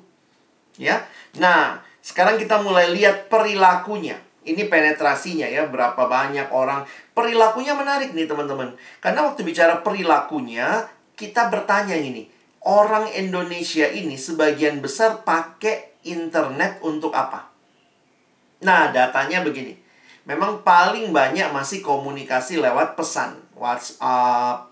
[0.78, 1.06] Ya.
[1.38, 4.18] Nah, sekarang kita mulai lihat perilakunya.
[4.48, 6.86] Ini penetrasinya ya, berapa banyak orang.
[7.12, 8.72] Perilakunya menarik nih teman-teman.
[9.02, 12.30] Karena waktu bicara perilakunya, kita bertanya ini.
[12.64, 17.50] Orang Indonesia ini sebagian besar pakai internet untuk apa?
[18.64, 19.76] Nah, datanya begini.
[20.26, 23.40] Memang paling banyak masih komunikasi lewat pesan.
[23.58, 24.67] WhatsApp,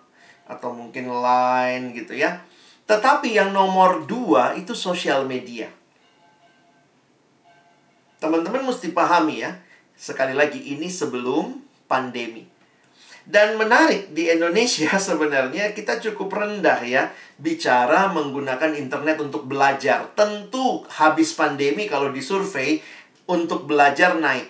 [0.47, 2.43] atau mungkin Line gitu ya.
[2.87, 5.67] Tetapi yang nomor dua itu sosial media.
[8.17, 9.53] Teman-teman mesti pahami ya,
[9.97, 11.57] Sekali lagi, ini sebelum
[11.89, 12.45] pandemi.
[13.27, 20.13] Dan menarik di Indonesia sebenarnya kita cukup rendah ya bicara menggunakan internet untuk belajar.
[20.15, 22.85] Tentu habis pandemi kalau disurvei
[23.27, 24.47] untuk belajar naik.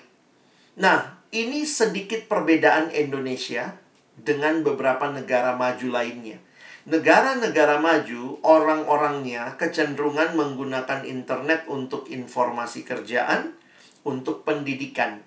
[0.76, 3.72] Nah, ini sedikit perbedaan Indonesia
[4.16, 6.40] dengan beberapa negara maju lainnya.
[6.86, 13.58] Negara-negara maju, orang-orangnya kecenderungan menggunakan internet untuk informasi kerjaan,
[14.06, 15.18] untuk pendidikan.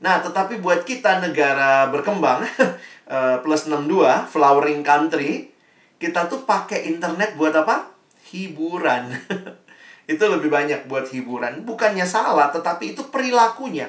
[0.00, 2.42] Nah, tetapi buat kita negara berkembang
[3.14, 5.52] eh, plus 62, flowering country,
[6.00, 7.92] kita tuh pakai internet buat apa?
[8.32, 9.12] Hiburan.
[10.12, 11.62] itu lebih banyak buat hiburan.
[11.62, 13.86] Bukannya salah, tetapi itu perilakunya.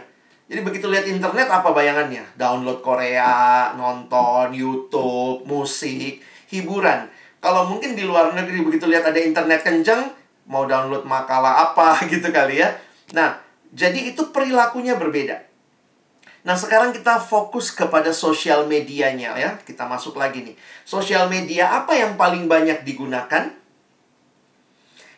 [0.54, 2.38] Jadi begitu lihat internet apa bayangannya?
[2.38, 6.22] Download Korea, nonton YouTube, musik,
[6.54, 7.10] hiburan.
[7.42, 10.14] Kalau mungkin di luar negeri begitu lihat ada internet kenceng,
[10.46, 12.70] mau download makalah apa gitu kali ya.
[13.18, 13.42] Nah,
[13.74, 15.42] jadi itu perilakunya berbeda.
[16.46, 19.58] Nah, sekarang kita fokus kepada sosial medianya ya.
[19.58, 20.56] Kita masuk lagi nih.
[20.86, 23.50] Sosial media apa yang paling banyak digunakan?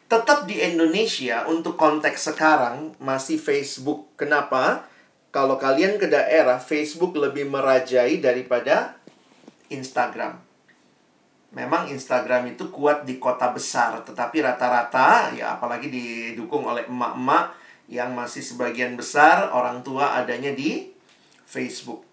[0.08, 4.15] Tetap di Indonesia untuk konteks sekarang masih Facebook.
[4.15, 4.94] Kenapa?
[5.36, 8.95] Kalau kalian ke daerah, Facebook lebih merajai daripada
[9.67, 10.39] Instagram.
[11.52, 17.52] Memang Instagram itu kuat di kota besar, tetapi rata-rata ya apalagi didukung oleh emak-emak
[17.91, 20.95] yang masih sebagian besar orang tua adanya di
[21.43, 22.08] Facebook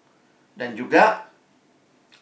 [0.59, 1.31] dan juga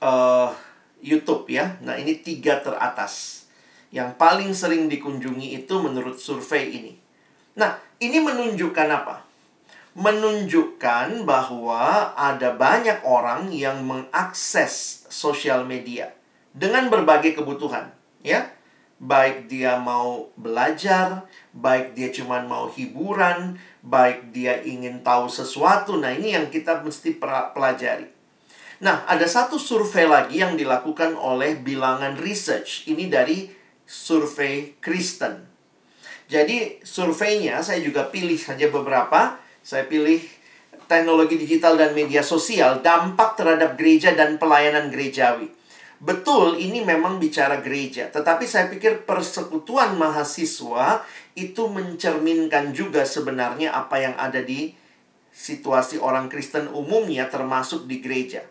[0.04, 0.52] uh,
[1.00, 1.80] YouTube ya.
[1.80, 3.48] Nah ini tiga teratas
[3.88, 6.92] yang paling sering dikunjungi itu menurut survei ini.
[7.56, 9.29] Nah ini menunjukkan apa?
[9.98, 16.14] Menunjukkan bahwa ada banyak orang yang mengakses sosial media
[16.54, 17.90] dengan berbagai kebutuhan,
[18.22, 18.54] ya
[19.00, 21.24] baik dia mau belajar,
[21.56, 25.96] baik dia cuma mau hiburan, baik dia ingin tahu sesuatu.
[25.96, 27.16] Nah, ini yang kita mesti
[27.56, 28.06] pelajari.
[28.84, 32.84] Nah, ada satu survei lagi yang dilakukan oleh bilangan research.
[32.92, 33.48] Ini dari
[33.88, 35.48] survei Kristen.
[36.28, 39.40] Jadi, surveinya saya juga pilih saja beberapa.
[39.60, 40.20] Saya pilih
[40.90, 45.52] teknologi digital dan media sosial, dampak terhadap gereja dan pelayanan gerejawi.
[46.00, 51.04] Betul, ini memang bicara gereja, tetapi saya pikir persekutuan mahasiswa
[51.36, 54.72] itu mencerminkan juga sebenarnya apa yang ada di
[55.28, 58.42] situasi orang Kristen umumnya, termasuk di gereja.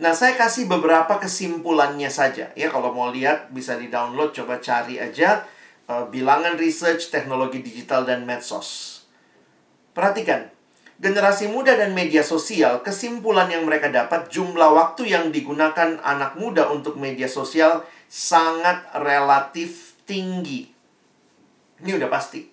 [0.00, 2.72] Nah, saya kasih beberapa kesimpulannya saja ya.
[2.72, 5.44] Kalau mau lihat, bisa di-download, coba cari aja
[5.92, 8.89] uh, bilangan research teknologi digital dan medsos.
[10.00, 10.48] Perhatikan,
[10.96, 16.72] generasi muda dan media sosial, kesimpulan yang mereka dapat, jumlah waktu yang digunakan anak muda
[16.72, 20.72] untuk media sosial sangat relatif tinggi.
[21.84, 22.48] Ini udah pasti,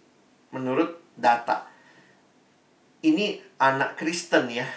[0.51, 1.71] menurut data.
[2.99, 4.67] Ini anak Kristen ya,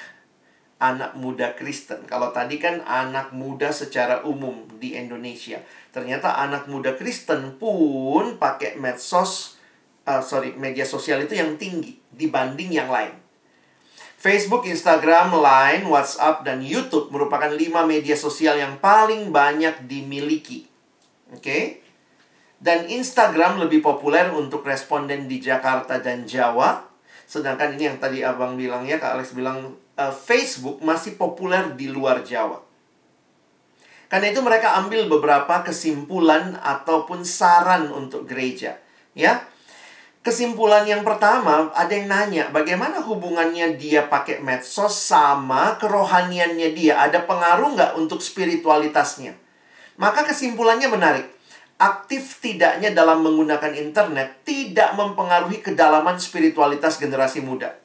[0.78, 2.06] anak muda Kristen.
[2.06, 5.58] Kalau tadi kan anak muda secara umum di Indonesia.
[5.90, 9.58] Ternyata anak muda Kristen pun pakai medsos,
[10.06, 13.16] uh, sorry, media sosial itu yang tinggi dibanding yang lain.
[14.20, 20.68] Facebook, Instagram, Line, WhatsApp, dan YouTube merupakan lima media sosial yang paling banyak dimiliki.
[21.32, 21.40] Oke?
[21.40, 21.62] Okay?
[22.60, 26.84] Dan Instagram lebih populer untuk responden di Jakarta dan Jawa.
[27.24, 31.88] Sedangkan ini yang tadi abang bilang ya, Kak Alex bilang, uh, Facebook masih populer di
[31.88, 32.60] luar Jawa.
[34.12, 38.76] Karena itu mereka ambil beberapa kesimpulan ataupun saran untuk gereja.
[39.16, 39.48] Ya,
[40.20, 47.00] Kesimpulan yang pertama, ada yang nanya, bagaimana hubungannya dia pakai medsos sama kerohaniannya dia?
[47.00, 49.32] Ada pengaruh nggak untuk spiritualitasnya?
[49.96, 51.26] Maka kesimpulannya menarik.
[51.80, 57.80] Aktif tidaknya dalam menggunakan internet tidak mempengaruhi kedalaman spiritualitas generasi muda.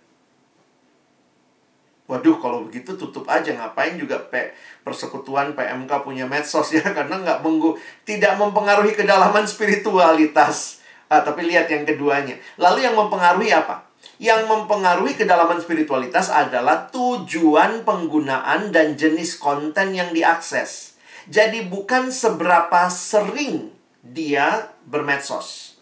[2.05, 3.55] Waduh, kalau begitu tutup aja.
[3.55, 4.51] Ngapain juga P
[4.83, 6.83] persekutuan PMK punya medsos ya?
[6.97, 10.84] Karena nggak menggu tidak mempengaruhi kedalaman spiritualitas.
[11.05, 12.35] Ah, tapi lihat yang keduanya.
[12.57, 13.85] Lalu yang mempengaruhi apa?
[14.17, 20.97] Yang mempengaruhi kedalaman spiritualitas adalah tujuan penggunaan dan jenis konten yang diakses.
[21.29, 25.77] Jadi bukan seberapa sering dia bermedsos.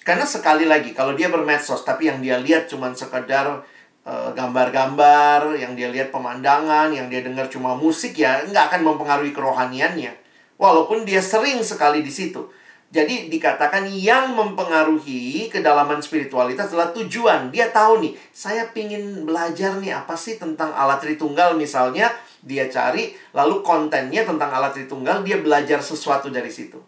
[0.00, 3.60] Karena sekali lagi kalau dia bermedsos tapi yang dia lihat cuma sekedar
[4.06, 9.36] uh, gambar-gambar, yang dia lihat pemandangan, yang dia dengar cuma musik ya nggak akan mempengaruhi
[9.36, 10.14] kerohaniannya.
[10.56, 12.48] Walaupun dia sering sekali di situ.
[12.96, 17.52] Jadi dikatakan yang mempengaruhi kedalaman spiritualitas adalah tujuan.
[17.52, 22.08] Dia tahu nih, saya pingin belajar nih apa sih tentang alat Tritunggal misalnya.
[22.40, 26.80] Dia cari, lalu kontennya tentang alat Tritunggal, dia belajar sesuatu dari situ.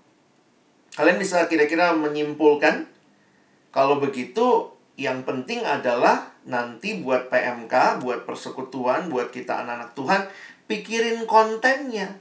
[0.97, 2.89] Kalian bisa kira-kira menyimpulkan?
[3.69, 10.23] Kalau begitu, yang penting adalah nanti buat PMK, buat persekutuan, buat kita anak-anak Tuhan,
[10.73, 12.17] pikirin kontennya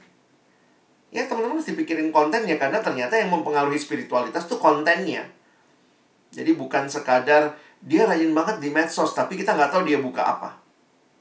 [1.17, 5.25] ya teman-teman mesti pikirin kontennya karena ternyata yang mempengaruhi spiritualitas tuh kontennya.
[6.29, 10.53] Jadi bukan sekadar dia rajin banget di medsos tapi kita nggak tahu dia buka apa.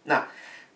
[0.04, 0.28] Nah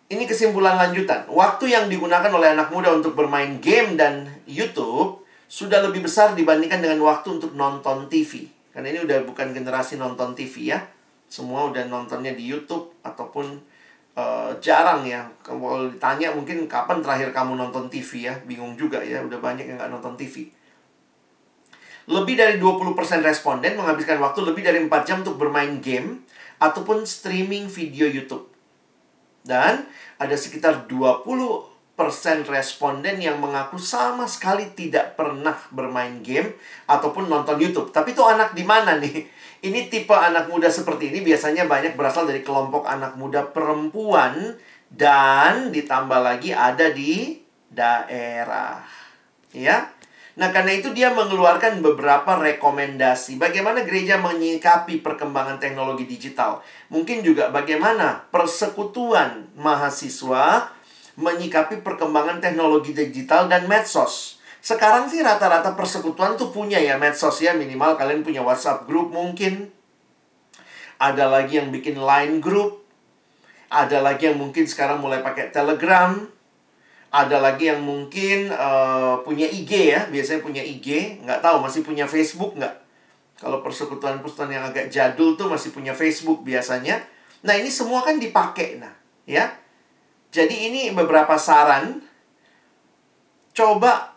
[0.09, 1.29] ini kesimpulan lanjutan.
[1.29, 6.81] Waktu yang digunakan oleh anak muda untuk bermain game dan YouTube sudah lebih besar dibandingkan
[6.81, 10.81] dengan waktu untuk nonton TV karena ini udah bukan generasi nonton TV ya.
[11.29, 13.61] Semua udah nontonnya di YouTube ataupun
[14.15, 15.23] uh, jarang ya.
[15.43, 19.77] Kalau ditanya mungkin kapan terakhir kamu nonton TV ya, bingung juga ya, udah banyak yang
[19.79, 20.51] nggak nonton TV.
[22.09, 26.25] Lebih dari 20% responden menghabiskan waktu lebih dari 4 jam untuk bermain game
[26.57, 28.49] ataupun streaming video YouTube.
[29.41, 29.85] Dan
[30.21, 31.69] ada sekitar 20%
[32.49, 37.89] responden yang mengaku sama sekali tidak pernah bermain game ataupun nonton YouTube.
[37.93, 39.40] Tapi itu anak di mana nih?
[39.61, 44.57] Ini tipe anak muda seperti ini biasanya banyak berasal dari kelompok anak muda perempuan
[44.89, 47.37] dan ditambah lagi ada di
[47.69, 48.81] daerah.
[49.53, 49.93] Ya.
[50.33, 56.65] Nah, karena itu dia mengeluarkan beberapa rekomendasi bagaimana gereja menyikapi perkembangan teknologi digital.
[56.89, 60.73] Mungkin juga bagaimana persekutuan mahasiswa
[61.21, 64.40] menyikapi perkembangan teknologi digital dan medsos.
[64.61, 69.73] Sekarang sih rata-rata persekutuan tuh punya ya medsos ya minimal kalian punya WhatsApp group mungkin.
[71.01, 72.85] Ada lagi yang bikin line group.
[73.73, 76.13] Ada lagi yang mungkin sekarang mulai pakai Telegram.
[77.09, 81.19] Ada lagi yang mungkin uh, punya IG ya, biasanya punya IG.
[81.25, 82.75] Nggak tahu masih punya Facebook nggak?
[83.41, 87.01] Kalau persekutuan-persekutuan yang agak jadul tuh masih punya Facebook biasanya.
[87.41, 88.93] Nah ini semua kan dipakai nah,
[89.25, 89.49] ya.
[90.29, 92.05] Jadi ini beberapa saran.
[93.51, 94.10] Coba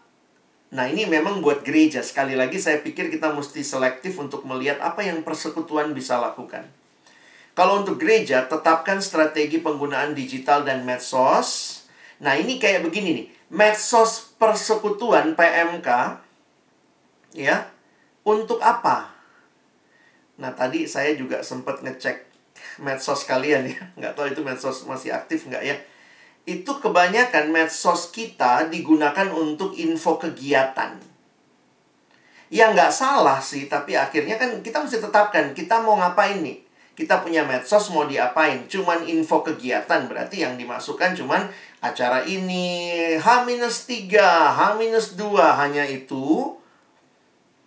[0.73, 2.01] Nah, ini memang buat gereja.
[2.01, 6.65] Sekali lagi saya pikir kita mesti selektif untuk melihat apa yang persekutuan bisa lakukan.
[7.55, 11.83] Kalau untuk gereja, tetapkan strategi penggunaan digital dan medsos.
[12.19, 13.27] Nah, ini kayak begini nih.
[13.55, 15.89] Medsos persekutuan PMK
[17.37, 17.71] ya.
[18.25, 19.13] Untuk apa?
[20.41, 22.27] Nah, tadi saya juga sempat ngecek
[22.83, 23.83] medsos kalian ya.
[23.95, 25.77] Nggak tahu itu medsos masih aktif nggak ya
[26.45, 31.01] itu kebanyakan medsos kita digunakan untuk info kegiatan.
[32.53, 36.61] Ya nggak salah sih, tapi akhirnya kan kita mesti tetapkan kita mau ngapain nih.
[36.95, 38.71] Kita punya medsos mau diapain?
[38.71, 41.51] Cuman info kegiatan, berarti yang dimasukkan cuman
[41.83, 44.15] acara ini H-3,
[44.55, 46.55] H-2, hanya itu.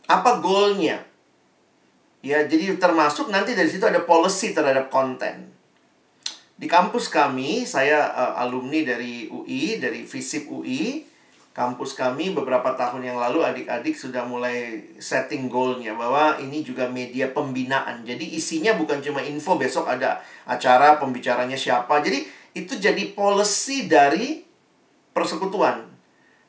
[0.07, 1.03] Apa goalnya?
[2.23, 5.46] Ya, jadi termasuk nanti dari situ ada policy terhadap konten.
[6.58, 11.05] Di kampus kami, saya uh, alumni dari UI, dari FISIP UI.
[11.53, 17.34] Kampus kami beberapa tahun yang lalu adik-adik sudah mulai setting goalnya bahwa ini juga media
[17.34, 18.05] pembinaan.
[18.05, 21.97] Jadi isinya bukan cuma info besok ada acara pembicaranya siapa.
[22.01, 24.45] Jadi itu jadi policy dari
[25.14, 25.89] persekutuan.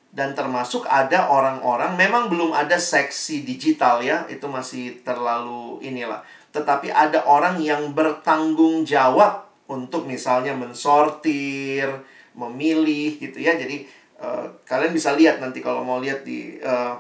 [0.09, 6.21] Dan termasuk ada orang-orang memang belum ada seksi digital ya, itu masih terlalu inilah.
[6.53, 11.87] Tetapi ada orang yang bertanggung jawab untuk misalnya mensortir,
[12.35, 13.55] memilih gitu ya.
[13.55, 13.85] Jadi
[14.19, 16.97] uh, kalian bisa lihat nanti kalau mau lihat di uh,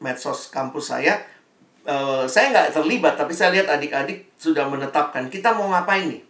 [0.00, 1.20] medsos kampus saya,
[1.84, 6.22] uh, saya nggak terlibat tapi saya lihat adik-adik sudah menetapkan kita mau ngapain nih.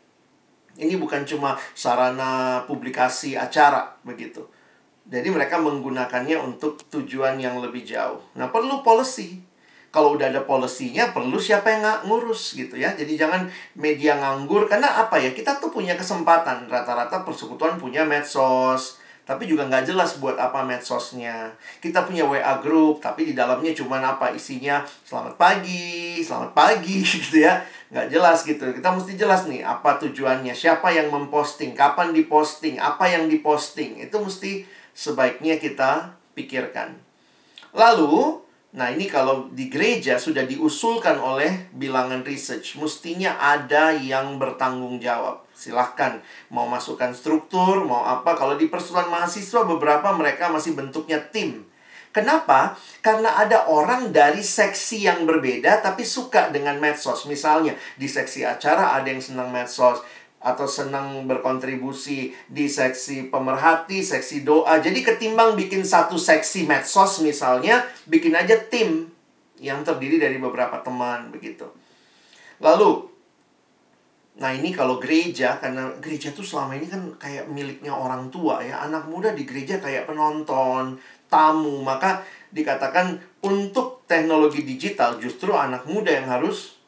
[0.80, 4.46] Ini bukan cuma sarana publikasi acara begitu.
[5.10, 8.22] Jadi mereka menggunakannya untuk tujuan yang lebih jauh.
[8.38, 9.42] Nah, perlu policy.
[9.90, 14.70] Kalau udah ada polisinya perlu siapa yang nggak ngurus gitu ya jadi jangan media nganggur
[14.70, 20.18] karena apa ya kita tuh punya kesempatan rata-rata persekutuan punya medsos tapi juga nggak jelas
[20.18, 21.54] buat apa medsosnya.
[21.78, 27.46] Kita punya WA group, tapi di dalamnya cuma apa isinya selamat pagi, selamat pagi gitu
[27.46, 27.62] ya.
[27.94, 28.74] Nggak jelas gitu.
[28.74, 34.02] Kita mesti jelas nih apa tujuannya, siapa yang memposting, kapan diposting, apa yang diposting.
[34.02, 34.66] Itu mesti
[34.98, 36.98] sebaiknya kita pikirkan.
[37.70, 45.02] Lalu, nah ini kalau di gereja sudah diusulkan oleh bilangan research, mestinya ada yang bertanggung
[45.02, 51.20] jawab silahkan mau masukkan struktur mau apa kalau di persatuan mahasiswa beberapa mereka masih bentuknya
[51.34, 51.68] tim
[52.10, 52.74] Kenapa?
[53.06, 57.22] Karena ada orang dari seksi yang berbeda tapi suka dengan medsos.
[57.30, 60.02] Misalnya di seksi acara ada yang senang medsos
[60.40, 64.80] atau senang berkontribusi di seksi pemerhati, seksi doa.
[64.80, 69.12] Jadi ketimbang bikin satu seksi medsos misalnya, bikin aja tim
[69.60, 71.68] yang terdiri dari beberapa teman begitu.
[72.60, 73.10] Lalu
[74.40, 78.80] Nah ini kalau gereja, karena gereja tuh selama ini kan kayak miliknya orang tua ya.
[78.88, 80.96] Anak muda di gereja kayak penonton,
[81.28, 81.84] tamu.
[81.84, 86.80] Maka dikatakan untuk teknologi digital justru anak muda yang harus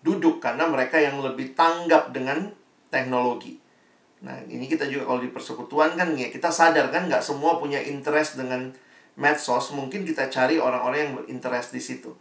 [0.00, 0.40] duduk.
[0.40, 2.48] Karena mereka yang lebih tanggap dengan
[2.94, 3.58] teknologi.
[4.22, 7.82] Nah ini kita juga kalau di persekutuan kan ya kita sadar kan nggak semua punya
[7.82, 8.70] interest dengan
[9.18, 9.74] medsos.
[9.74, 12.14] Mungkin kita cari orang-orang yang berinterest di situ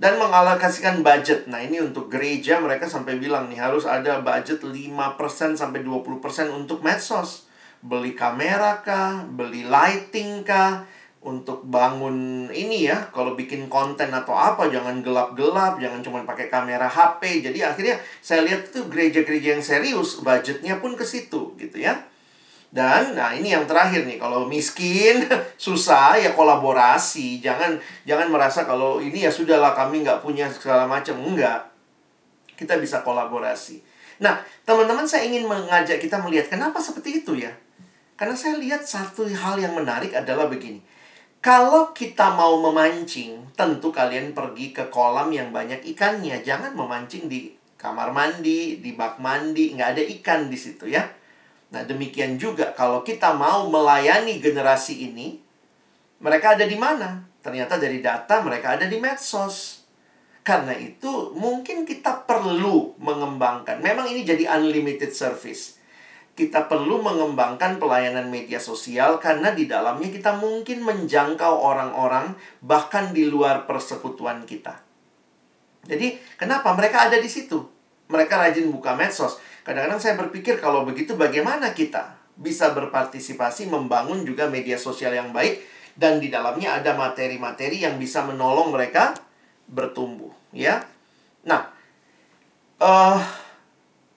[0.00, 1.44] dan mengalokasikan budget.
[1.52, 4.72] Nah, ini untuk gereja mereka sampai bilang nih harus ada budget 5%
[5.60, 7.44] sampai 20% untuk medsos.
[7.84, 10.88] Beli kamera kah, beli lighting kah,
[11.20, 16.88] untuk bangun ini ya, kalau bikin konten atau apa jangan gelap-gelap, jangan cuma pakai kamera
[16.88, 17.44] HP.
[17.44, 22.08] Jadi akhirnya saya lihat itu gereja-gereja yang serius, budgetnya pun ke situ gitu ya.
[22.72, 25.20] Dan nah ini yang terakhir nih, kalau miskin
[25.60, 27.44] susah ya kolaborasi.
[27.44, 27.76] Jangan
[28.08, 31.20] jangan merasa kalau ini ya sudahlah kami nggak punya segala macam.
[31.20, 31.68] Enggak.
[32.56, 33.84] Kita bisa kolaborasi.
[34.24, 37.52] Nah, teman-teman saya ingin mengajak kita melihat kenapa seperti itu ya.
[38.16, 40.89] Karena saya lihat satu hal yang menarik adalah begini.
[41.40, 46.44] Kalau kita mau memancing, tentu kalian pergi ke kolam yang banyak ikannya.
[46.44, 51.00] Jangan memancing di kamar mandi, di bak mandi, nggak ada ikan di situ ya.
[51.72, 55.40] Nah, demikian juga kalau kita mau melayani generasi ini,
[56.20, 57.24] mereka ada di mana?
[57.40, 59.80] Ternyata dari data mereka ada di medsos.
[60.44, 63.80] Karena itu mungkin kita perlu mengembangkan.
[63.80, 65.79] Memang ini jadi unlimited service.
[66.40, 72.32] Kita perlu mengembangkan pelayanan media sosial karena di dalamnya kita mungkin menjangkau orang-orang
[72.64, 74.80] bahkan di luar persekutuan kita.
[75.84, 77.60] Jadi, kenapa mereka ada di situ?
[78.08, 84.48] Mereka rajin buka medsos Kadang-kadang saya berpikir kalau begitu bagaimana kita bisa berpartisipasi membangun juga
[84.48, 85.60] media sosial yang baik
[85.92, 89.12] dan di dalamnya ada materi-materi yang bisa menolong mereka
[89.68, 90.80] bertumbuh, ya.
[91.44, 91.68] Nah,
[92.80, 93.20] uh,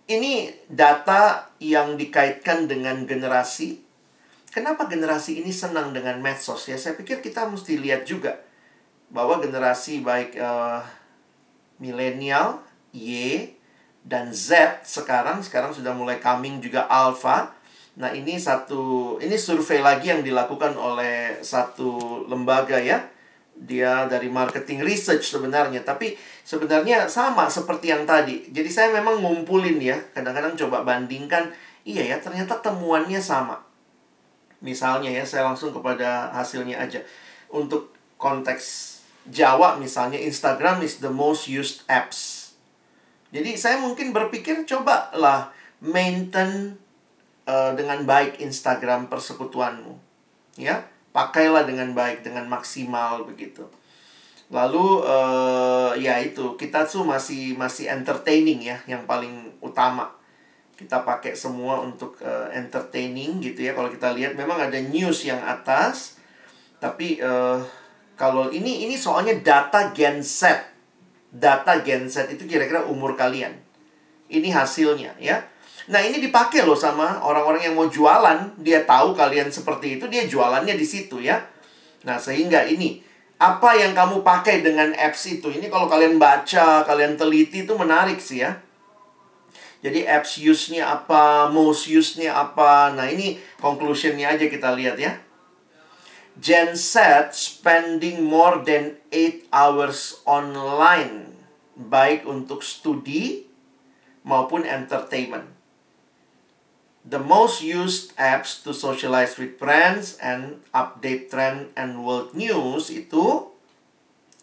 [0.07, 3.79] ini data yang dikaitkan dengan generasi.
[4.53, 6.77] Kenapa generasi ini senang dengan medsos ya?
[6.77, 8.37] Saya pikir kita mesti lihat juga
[9.09, 10.81] bahwa generasi baik uh,
[11.81, 12.61] milenial,
[12.93, 13.49] Y,
[14.03, 17.55] dan Z sekarang sekarang sudah mulai coming juga alpha.
[17.97, 23.12] Nah, ini satu ini survei lagi yang dilakukan oleh satu lembaga ya.
[23.53, 28.49] Dia dari marketing research sebenarnya, tapi sebenarnya sama seperti yang tadi.
[28.49, 31.53] Jadi saya memang ngumpulin ya, kadang-kadang coba bandingkan,
[31.87, 33.61] iya ya, ternyata temuannya sama.
[34.63, 36.99] Misalnya ya, saya langsung kepada hasilnya aja.
[37.53, 38.91] Untuk konteks
[39.23, 42.43] Jawa misalnya Instagram is the most used apps
[43.33, 45.49] jadi saya mungkin berpikir cobalah
[45.81, 46.77] maintain
[47.49, 49.97] uh, dengan baik Instagram persekutuanmu.
[50.53, 53.63] Ya, pakailah dengan baik dengan maksimal begitu.
[54.51, 60.11] Lalu uh, ya itu kita tuh masih masih entertaining ya yang paling utama.
[60.73, 63.77] Kita pakai semua untuk uh, entertaining gitu ya.
[63.77, 66.17] Kalau kita lihat memang ada news yang atas
[66.83, 67.63] tapi uh,
[68.19, 70.73] kalau ini ini soalnya data Gen Z
[71.33, 73.57] data genset itu kira-kira umur kalian.
[74.29, 75.41] Ini hasilnya ya.
[75.91, 78.55] Nah, ini dipakai loh sama orang-orang yang mau jualan.
[78.59, 81.43] Dia tahu kalian seperti itu, dia jualannya di situ ya.
[82.07, 83.03] Nah, sehingga ini
[83.39, 85.51] apa yang kamu pakai dengan apps itu?
[85.51, 88.55] Ini kalau kalian baca, kalian teliti itu menarik sih ya.
[89.83, 92.95] Jadi apps use-nya apa, most use-nya apa.
[92.95, 95.19] Nah, ini conclusion-nya aja kita lihat ya.
[96.39, 101.29] Gen Z spending more than 8 hours online
[101.77, 103.45] baik untuk studi
[104.25, 105.52] maupun entertainment.
[107.03, 113.51] The most used apps to socialize with friends and update trend and world news itu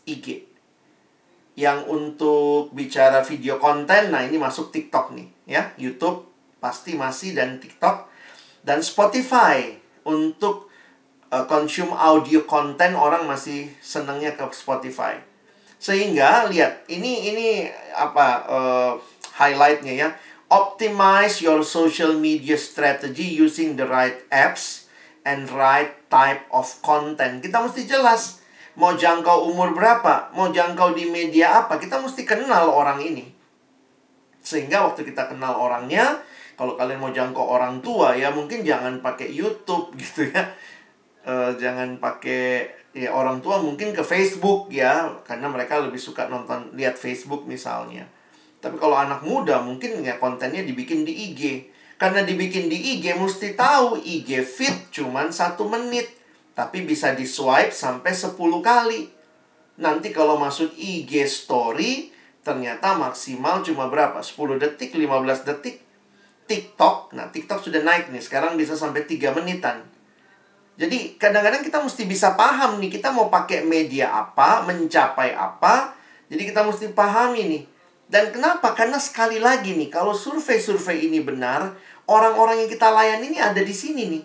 [0.05, 0.51] IG.
[1.61, 5.63] yang untuk bicara video konten, nah ini masuk TikTok nih, ya.
[5.77, 6.25] YouTube
[6.57, 8.09] pasti masih dan TikTok
[8.65, 10.73] dan Spotify untuk
[11.29, 15.21] uh, consume audio konten orang masih senangnya ke Spotify.
[15.81, 17.49] Sehingga lihat ini ini
[17.97, 18.93] apa uh,
[19.37, 20.09] highlightnya ya.
[20.51, 24.91] Optimize your social media strategy using the right apps
[25.23, 27.39] and right type of content.
[27.39, 28.41] Kita mesti jelas
[28.79, 30.31] Mau jangkau umur berapa?
[30.33, 31.77] Mau jangkau di media apa?
[31.77, 33.27] Kita mesti kenal orang ini.
[34.41, 36.23] Sehingga waktu kita kenal orangnya,
[36.55, 40.55] kalau kalian mau jangkau orang tua ya mungkin jangan pakai YouTube gitu ya.
[41.21, 46.73] E, jangan pakai ya orang tua mungkin ke Facebook ya karena mereka lebih suka nonton
[46.73, 48.07] lihat Facebook misalnya.
[48.61, 51.73] Tapi kalau anak muda mungkin ya kontennya dibikin di IG.
[52.01, 56.21] Karena dibikin di IG mesti tahu IG fit cuman satu menit
[56.61, 59.09] tapi bisa di swipe sampai 10 kali.
[59.81, 62.13] Nanti kalau masuk IG story,
[62.45, 64.21] ternyata maksimal cuma berapa?
[64.21, 65.81] 10 detik, 15 detik.
[66.45, 69.87] TikTok, nah TikTok sudah naik nih, sekarang bisa sampai 3 menitan.
[70.75, 75.95] Jadi kadang-kadang kita mesti bisa paham nih, kita mau pakai media apa, mencapai apa.
[76.27, 77.63] Jadi kita mesti pahami nih.
[78.11, 78.75] Dan kenapa?
[78.75, 81.79] Karena sekali lagi nih, kalau survei-survei ini benar,
[82.11, 84.25] orang-orang yang kita layani ini ada di sini nih.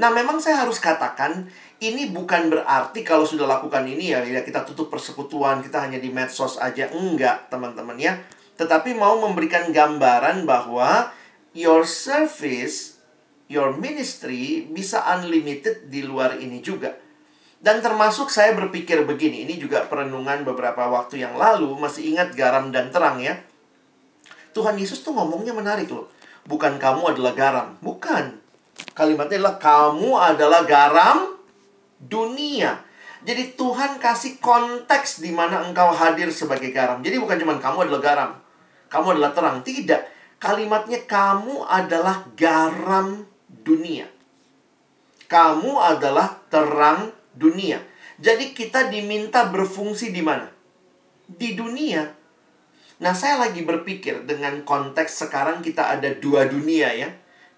[0.00, 1.44] Nah, memang saya harus katakan
[1.84, 6.08] ini bukan berarti kalau sudah lakukan ini ya, ya kita tutup persekutuan, kita hanya di
[6.08, 6.88] medsos aja.
[6.96, 8.16] Enggak, teman-teman ya.
[8.56, 11.12] Tetapi mau memberikan gambaran bahwa
[11.52, 12.96] your service,
[13.52, 16.96] your ministry bisa unlimited di luar ini juga.
[17.60, 22.72] Dan termasuk saya berpikir begini, ini juga perenungan beberapa waktu yang lalu, masih ingat garam
[22.72, 23.36] dan terang ya.
[24.56, 26.08] Tuhan Yesus tuh ngomongnya menarik loh.
[26.48, 28.40] Bukan kamu adalah garam, bukan.
[28.96, 31.36] Kalimatnya adalah kamu adalah garam
[32.00, 32.80] dunia.
[33.20, 37.04] Jadi Tuhan kasih konteks di mana engkau hadir sebagai garam.
[37.04, 38.30] Jadi bukan cuma kamu adalah garam.
[38.88, 39.60] Kamu adalah terang.
[39.60, 40.02] Tidak.
[40.40, 44.08] Kalimatnya kamu adalah garam dunia.
[45.28, 47.82] Kamu adalah terang dunia.
[48.20, 50.50] Jadi kita diminta berfungsi di mana?
[51.26, 52.04] Di dunia.
[53.00, 57.10] Nah, saya lagi berpikir dengan konteks sekarang kita ada dua dunia ya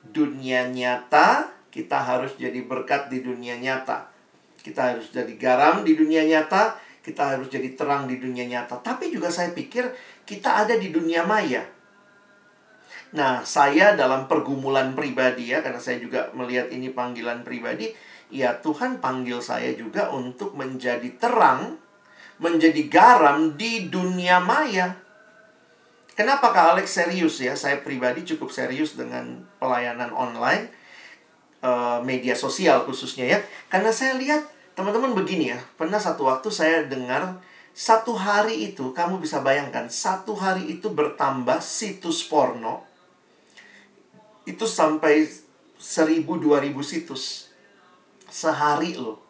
[0.02, 4.10] dunia nyata, kita harus jadi berkat di dunia nyata.
[4.58, 8.82] Kita harus jadi garam di dunia nyata, kita harus jadi terang di dunia nyata.
[8.82, 9.90] Tapi juga saya pikir
[10.26, 11.62] kita ada di dunia maya.
[13.12, 17.92] Nah, saya dalam pergumulan pribadi ya, karena saya juga melihat ini panggilan pribadi,
[18.32, 21.76] ya Tuhan panggil saya juga untuk menjadi terang,
[22.40, 24.96] menjadi garam di dunia maya.
[26.16, 27.52] Kenapa Kak Alex serius ya?
[27.52, 30.72] Saya pribadi cukup serius dengan pelayanan online,
[31.60, 33.38] uh, media sosial khususnya ya.
[33.68, 35.60] Karena saya lihat teman-teman begini ya.
[35.76, 37.40] Pernah satu waktu saya dengar
[37.72, 42.84] satu hari itu, kamu bisa bayangkan, satu hari itu bertambah situs porno.
[44.44, 45.24] Itu sampai
[45.80, 46.28] 1000-2000
[46.84, 47.51] situs.
[48.32, 49.20] Sehari loh.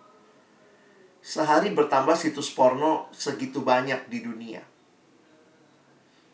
[1.19, 4.63] Sehari bertambah situs porno segitu banyak di dunia.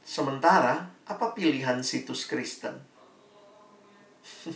[0.05, 2.77] Sementara, apa pilihan situs Kristen?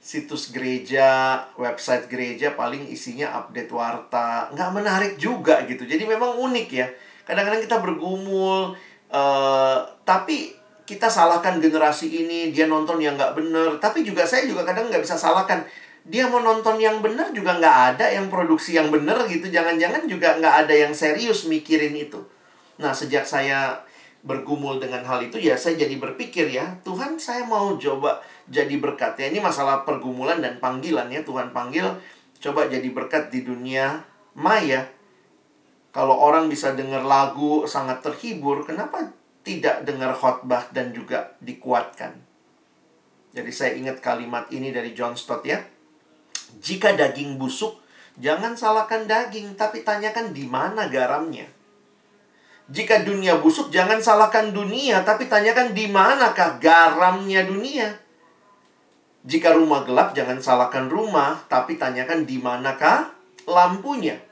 [0.00, 4.52] situs gereja, website gereja paling isinya update warta.
[4.52, 5.88] Nggak menarik juga gitu.
[5.88, 6.88] Jadi memang unik ya.
[7.24, 8.76] Kadang-kadang kita bergumul,
[9.12, 10.52] uh, tapi
[10.84, 13.80] kita salahkan generasi ini, dia nonton yang nggak bener.
[13.80, 15.64] Tapi juga saya juga kadang nggak bisa salahkan.
[16.10, 19.46] Dia mau nonton yang bener juga nggak ada yang produksi yang bener gitu.
[19.46, 22.18] Jangan-jangan juga nggak ada yang serius mikirin itu.
[22.82, 23.86] Nah, sejak saya
[24.20, 28.18] bergumul dengan hal itu ya saya jadi berpikir ya Tuhan saya mau coba
[28.50, 29.22] jadi berkat.
[29.22, 31.22] Ya ini masalah pergumulan dan panggilan ya.
[31.22, 31.86] Tuhan panggil
[32.42, 34.02] coba jadi berkat di dunia
[34.34, 34.90] maya.
[35.94, 39.14] Kalau orang bisa dengar lagu sangat terhibur kenapa
[39.46, 42.18] tidak dengar khotbah dan juga dikuatkan?
[43.30, 45.62] Jadi saya ingat kalimat ini dari John Stott ya
[46.58, 47.78] jika daging busuk
[48.18, 51.46] jangan salahkan daging tapi tanyakan di mana garamnya
[52.70, 57.98] jika dunia busuk, jangan salahkan dunia, tapi tanyakan di manakah garamnya dunia.
[59.26, 63.10] Jika rumah gelap, jangan salahkan rumah, tapi tanyakan di manakah
[63.50, 64.22] lampunya.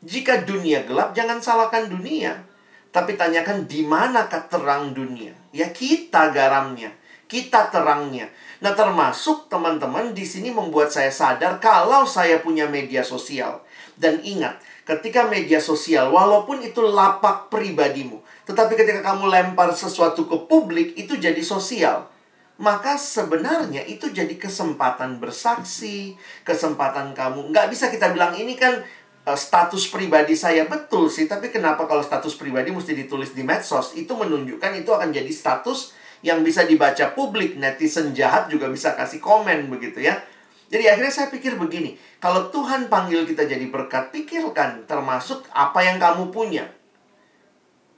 [0.00, 2.40] Jika dunia gelap, jangan salahkan dunia,
[2.88, 5.36] tapi tanyakan di manakah terang dunia.
[5.52, 6.88] Ya kita garamnya,
[7.28, 8.32] kita terangnya.
[8.60, 13.64] Nah, termasuk teman-teman di sini membuat saya sadar kalau saya punya media sosial.
[13.96, 20.36] Dan ingat, ketika media sosial, walaupun itu lapak pribadimu, tetapi ketika kamu lempar sesuatu ke
[20.44, 22.08] publik, itu jadi sosial.
[22.60, 27.48] Maka sebenarnya itu jadi kesempatan bersaksi, kesempatan kamu.
[27.56, 28.84] Nggak bisa kita bilang ini kan
[29.24, 33.96] uh, status pribadi saya betul sih, tapi kenapa kalau status pribadi mesti ditulis di medsos?
[33.96, 39.20] Itu menunjukkan itu akan jadi status yang bisa dibaca publik, netizen jahat juga bisa kasih
[39.20, 40.20] komen begitu ya.
[40.70, 45.98] Jadi akhirnya saya pikir begini, kalau Tuhan panggil kita jadi berkat, pikirkan termasuk apa yang
[45.98, 46.70] kamu punya.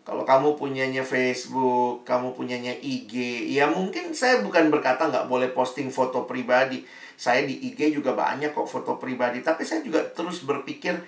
[0.03, 5.93] Kalau kamu punyanya Facebook, kamu punyanya IG, ya mungkin saya bukan berkata nggak boleh posting
[5.95, 6.83] foto pribadi.
[7.15, 10.99] Saya di IG juga banyak kok foto pribadi, tapi saya juga terus berpikir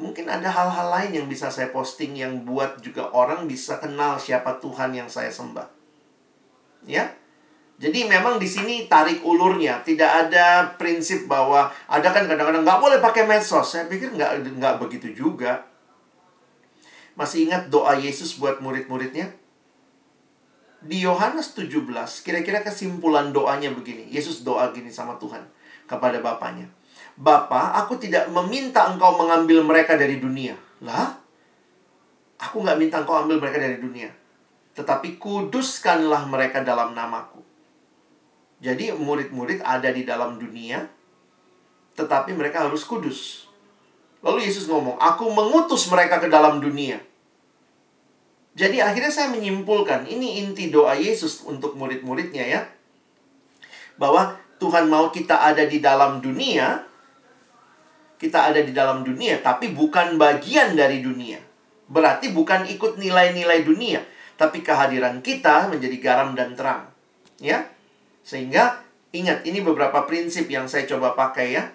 [0.00, 4.58] mungkin ada hal-hal lain yang bisa saya posting yang buat juga orang bisa kenal siapa
[4.58, 5.79] Tuhan yang saya sembah.
[6.88, 7.12] Ya,
[7.80, 13.00] jadi memang di sini tarik ulurnya, tidak ada prinsip bahwa ada kan kadang-kadang nggak boleh
[13.00, 13.72] pakai medsos.
[13.72, 15.64] Saya pikir nggak nggak begitu juga.
[17.16, 19.32] Masih ingat doa Yesus buat murid-muridnya?
[20.84, 21.80] Di Yohanes 17,
[22.20, 24.12] kira-kira kesimpulan doanya begini.
[24.12, 25.40] Yesus doa gini sama Tuhan
[25.88, 26.68] kepada Bapaknya.
[27.16, 30.52] Bapa, aku tidak meminta engkau mengambil mereka dari dunia.
[30.84, 31.16] Lah?
[32.36, 34.19] Aku nggak minta engkau ambil mereka dari dunia.
[34.80, 37.50] Tetapi kuduskanlah mereka dalam namaku
[38.60, 40.84] jadi murid-murid ada di dalam dunia,
[41.96, 43.48] tetapi mereka harus kudus.
[44.20, 47.00] Lalu Yesus ngomong, aku mengutus mereka ke dalam dunia.
[48.52, 52.60] Jadi akhirnya saya menyimpulkan, ini inti doa Yesus untuk murid-muridnya ya.
[53.96, 56.84] Bahwa Tuhan mau kita ada di dalam dunia,
[58.20, 61.40] kita ada di dalam dunia, tapi bukan bagian dari dunia.
[61.88, 64.04] Berarti bukan ikut nilai-nilai dunia,
[64.40, 66.88] tapi kehadiran kita menjadi garam dan terang.
[67.36, 67.68] Ya,
[68.24, 68.80] sehingga
[69.12, 71.68] ingat ini beberapa prinsip yang saya coba pakai ya.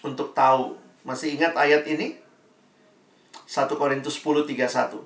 [0.00, 0.80] Untuk tahu.
[1.04, 2.16] Masih ingat ayat ini?
[3.44, 4.96] 1 Korintus 10 31.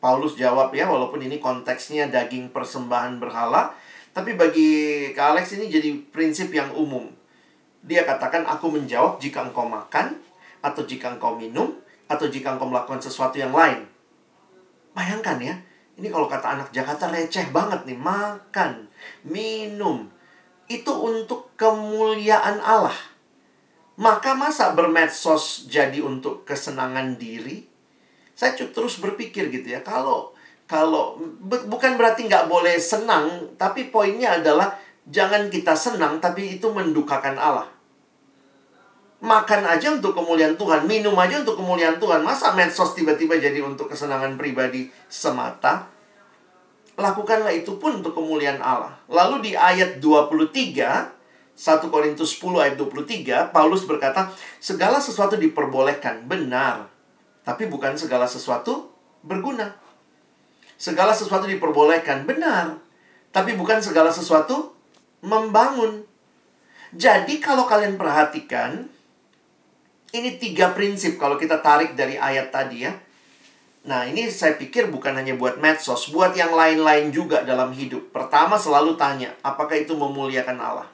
[0.00, 3.70] Paulus jawab ya, walaupun ini konteksnya daging persembahan berhala,
[4.16, 7.06] tapi bagi Kak Alex ini jadi prinsip yang umum.
[7.84, 10.18] Dia katakan, aku menjawab jika engkau makan,
[10.58, 11.78] atau jika engkau minum,
[12.10, 13.91] atau jika engkau melakukan sesuatu yang lain.
[14.92, 15.56] Bayangkan ya,
[15.96, 17.96] ini kalau kata anak Jakarta receh banget nih.
[17.96, 18.88] Makan,
[19.24, 20.08] minum.
[20.68, 22.96] Itu untuk kemuliaan Allah.
[24.00, 27.68] Maka masa bermedsos jadi untuk kesenangan diri?
[28.32, 29.84] Saya terus berpikir gitu ya.
[29.84, 30.32] Kalau
[30.64, 34.72] kalau bukan berarti nggak boleh senang, tapi poinnya adalah
[35.04, 37.68] jangan kita senang, tapi itu mendukakan Allah.
[39.22, 42.26] Makan aja untuk kemuliaan Tuhan, minum aja untuk kemuliaan Tuhan.
[42.26, 45.86] Masa medsos tiba-tiba jadi untuk kesenangan pribadi semata?
[46.98, 48.98] Lakukanlah itu pun untuk kemuliaan Allah.
[49.06, 51.14] Lalu di ayat 23,
[51.54, 56.90] 1 Korintus 10 ayat 23, Paulus berkata, segala sesuatu diperbolehkan, benar.
[57.46, 58.90] Tapi bukan segala sesuatu
[59.22, 59.72] berguna.
[60.74, 62.76] Segala sesuatu diperbolehkan, benar.
[63.30, 64.74] Tapi bukan segala sesuatu
[65.22, 66.04] membangun.
[66.92, 68.91] Jadi kalau kalian perhatikan,
[70.12, 72.92] ini tiga prinsip kalau kita tarik dari ayat tadi ya.
[73.82, 78.14] Nah, ini saya pikir bukan hanya buat medsos, buat yang lain-lain juga dalam hidup.
[78.14, 80.88] Pertama selalu tanya, apakah itu memuliakan Allah?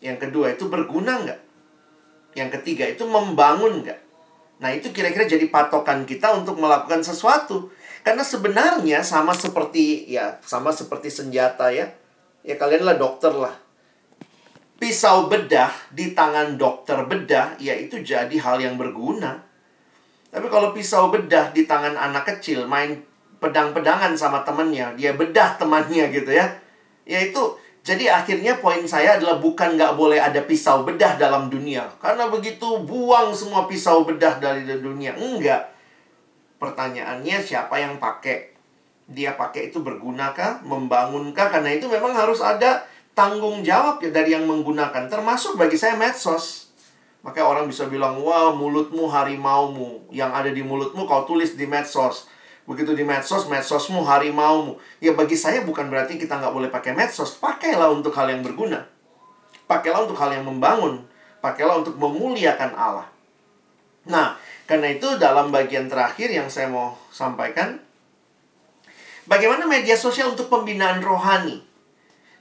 [0.00, 1.40] Yang kedua, itu berguna nggak?
[2.32, 4.00] Yang ketiga, itu membangun nggak?
[4.64, 7.68] Nah, itu kira-kira jadi patokan kita untuk melakukan sesuatu.
[8.00, 11.92] Karena sebenarnya sama seperti, ya, sama seperti senjata ya.
[12.44, 13.63] Ya, kalianlah dokter lah.
[14.78, 19.54] Pisau bedah di tangan dokter bedah, ya itu jadi hal yang berguna
[20.34, 22.98] tapi kalau pisau bedah di tangan anak kecil, main
[23.38, 26.50] pedang-pedangan sama temennya, dia bedah temannya gitu ya.
[27.06, 27.54] Ya itu,
[27.86, 31.86] jadi akhirnya poin saya adalah bukan nggak boleh ada pisau bedah dalam dunia.
[32.02, 35.14] Karena begitu buang semua pisau bedah dari dunia.
[35.14, 35.70] Enggak.
[36.58, 38.58] Pertanyaannya siapa yang pakai?
[39.06, 40.66] Dia pakai itu bergunakah?
[40.66, 41.46] Membangunkah?
[41.46, 42.82] Karena itu memang harus ada
[43.14, 45.06] tanggung jawab ya dari yang menggunakan.
[45.06, 46.74] Termasuk bagi saya medsos.
[47.24, 50.04] Maka orang bisa bilang, wah mulutmu harimaumu.
[50.12, 52.28] Yang ada di mulutmu kau tulis di medsos.
[52.68, 54.76] Begitu di medsos, medsosmu harimaumu.
[55.00, 57.40] Ya bagi saya bukan berarti kita nggak boleh pakai medsos.
[57.40, 58.84] Pakailah untuk hal yang berguna.
[59.64, 61.08] Pakailah untuk hal yang membangun.
[61.40, 63.08] Pakailah untuk memuliakan Allah.
[64.04, 64.36] Nah,
[64.68, 67.80] karena itu dalam bagian terakhir yang saya mau sampaikan,
[69.24, 71.64] bagaimana media sosial untuk pembinaan rohani.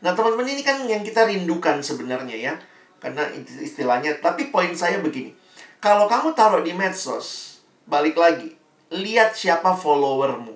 [0.03, 2.53] Nah, teman-teman ini kan yang kita rindukan sebenarnya ya.
[2.99, 3.23] Karena
[3.63, 5.31] istilahnya tapi poin saya begini.
[5.79, 8.55] Kalau kamu taruh di medsos balik lagi
[8.91, 10.55] lihat siapa followermu.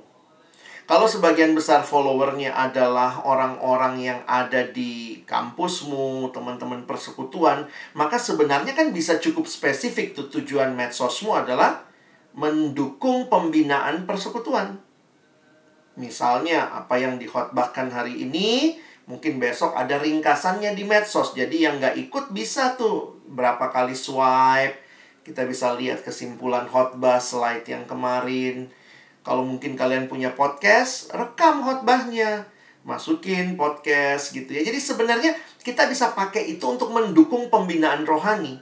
[0.87, 8.95] Kalau sebagian besar followernya adalah orang-orang yang ada di kampusmu, teman-teman persekutuan, maka sebenarnya kan
[8.95, 11.83] bisa cukup spesifik tuh tujuan medsosmu adalah
[12.31, 14.79] mendukung pembinaan persekutuan.
[15.99, 21.31] Misalnya, apa yang dikhotbahkan hari ini Mungkin besok ada ringkasannya di medsos.
[21.31, 24.83] Jadi yang nggak ikut bisa tuh berapa kali swipe.
[25.23, 28.67] Kita bisa lihat kesimpulan khotbah slide yang kemarin.
[29.23, 32.51] Kalau mungkin kalian punya podcast, rekam khotbahnya.
[32.83, 34.63] Masukin podcast gitu ya.
[34.63, 38.59] Jadi sebenarnya kita bisa pakai itu untuk mendukung pembinaan rohani.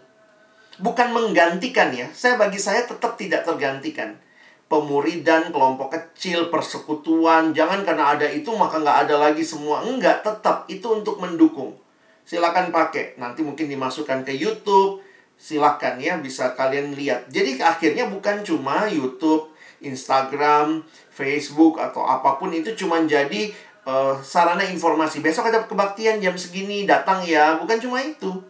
[0.77, 2.05] Bukan menggantikan ya.
[2.13, 4.24] Saya bagi saya tetap tidak tergantikan
[4.65, 7.53] pemuridan, kelompok kecil, persekutuan.
[7.53, 9.85] Jangan karena ada itu maka nggak ada lagi semua.
[9.85, 11.77] Enggak, tetap itu untuk mendukung.
[12.25, 13.17] Silakan pakai.
[13.21, 15.05] Nanti mungkin dimasukkan ke YouTube.
[15.37, 17.29] Silakan ya, bisa kalian lihat.
[17.29, 19.51] Jadi akhirnya bukan cuma YouTube,
[19.83, 23.53] Instagram, Facebook atau apa pun itu cuma jadi
[23.85, 25.21] uh, sarana informasi.
[25.21, 27.61] Besok ada kebaktian jam segini, datang ya.
[27.61, 28.41] Bukan cuma itu.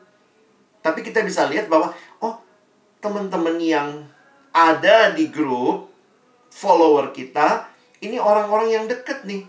[0.80, 1.91] Tapi kita bisa lihat bahwa
[2.22, 2.38] oh,
[3.01, 4.05] teman-teman yang
[4.53, 5.95] ada di grup
[6.56, 7.68] follower kita
[7.99, 9.43] ini orang-orang yang deket nih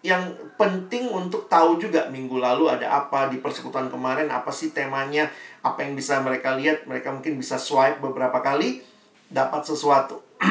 [0.00, 5.28] yang penting untuk tahu juga minggu lalu ada apa di persekutuan kemarin apa sih temanya
[5.60, 8.80] apa yang bisa mereka lihat mereka mungkin bisa swipe beberapa kali
[9.26, 10.22] dapat sesuatu.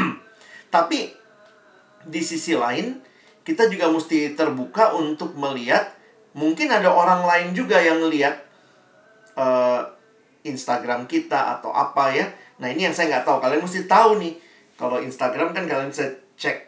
[0.75, 1.07] Tapi
[2.03, 2.99] di sisi lain
[3.47, 5.95] kita juga mesti terbuka untuk melihat
[6.35, 8.43] mungkin ada orang lain juga yang lihat
[9.39, 9.87] uh,
[10.43, 12.27] Instagram kita atau apa ya.
[12.59, 13.37] Nah ini yang saya nggak tahu.
[13.39, 14.44] Kalian mesti tahu nih
[14.75, 16.67] kalau Instagram kan kalian bisa cek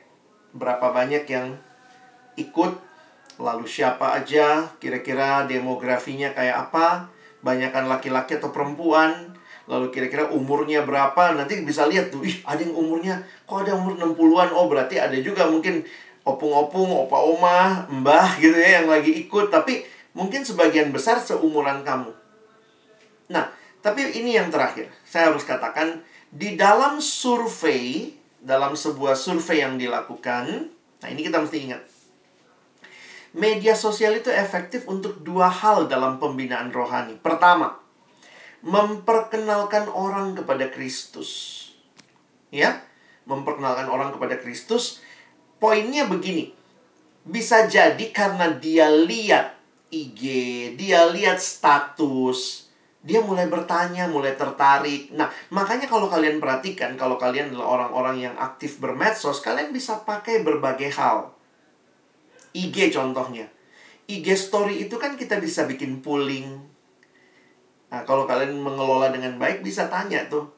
[0.55, 1.59] berapa banyak yang
[2.39, 2.73] ikut,
[3.37, 7.11] lalu siapa aja, kira-kira demografinya kayak apa,
[7.43, 9.35] banyakkan laki-laki atau perempuan,
[9.67, 13.99] lalu kira-kira umurnya berapa, nanti bisa lihat tuh, ih ada yang umurnya, kok ada umur
[13.99, 15.83] 60-an, oh berarti ada juga mungkin
[16.23, 19.83] opung-opung, opa-oma, mbah gitu ya yang lagi ikut, tapi
[20.15, 22.11] mungkin sebagian besar seumuran kamu.
[23.29, 23.51] Nah,
[23.83, 28.11] tapi ini yang terakhir, saya harus katakan, di dalam survei,
[28.43, 30.67] dalam sebuah survei yang dilakukan,
[30.99, 31.81] nah ini kita mesti ingat.
[33.37, 37.15] Media sosial itu efektif untuk dua hal dalam pembinaan rohani.
[37.19, 37.79] Pertama,
[38.65, 41.63] memperkenalkan orang kepada Kristus.
[42.49, 42.81] Ya,
[43.27, 45.03] memperkenalkan orang kepada Kristus.
[45.59, 46.55] Poinnya begini.
[47.27, 49.59] Bisa jadi karena dia lihat
[49.91, 50.23] IG,
[50.79, 52.66] dia lihat status,
[53.05, 55.13] dia mulai bertanya, mulai tertarik.
[55.13, 60.41] Nah, makanya kalau kalian perhatikan, kalau kalian adalah orang-orang yang aktif bermedsos, kalian bisa pakai
[60.41, 61.31] berbagai hal.
[62.57, 63.45] IG contohnya.
[64.09, 66.57] IG story itu kan kita bisa bikin pooling.
[67.87, 70.57] Nah, kalau kalian mengelola dengan baik, bisa tanya tuh.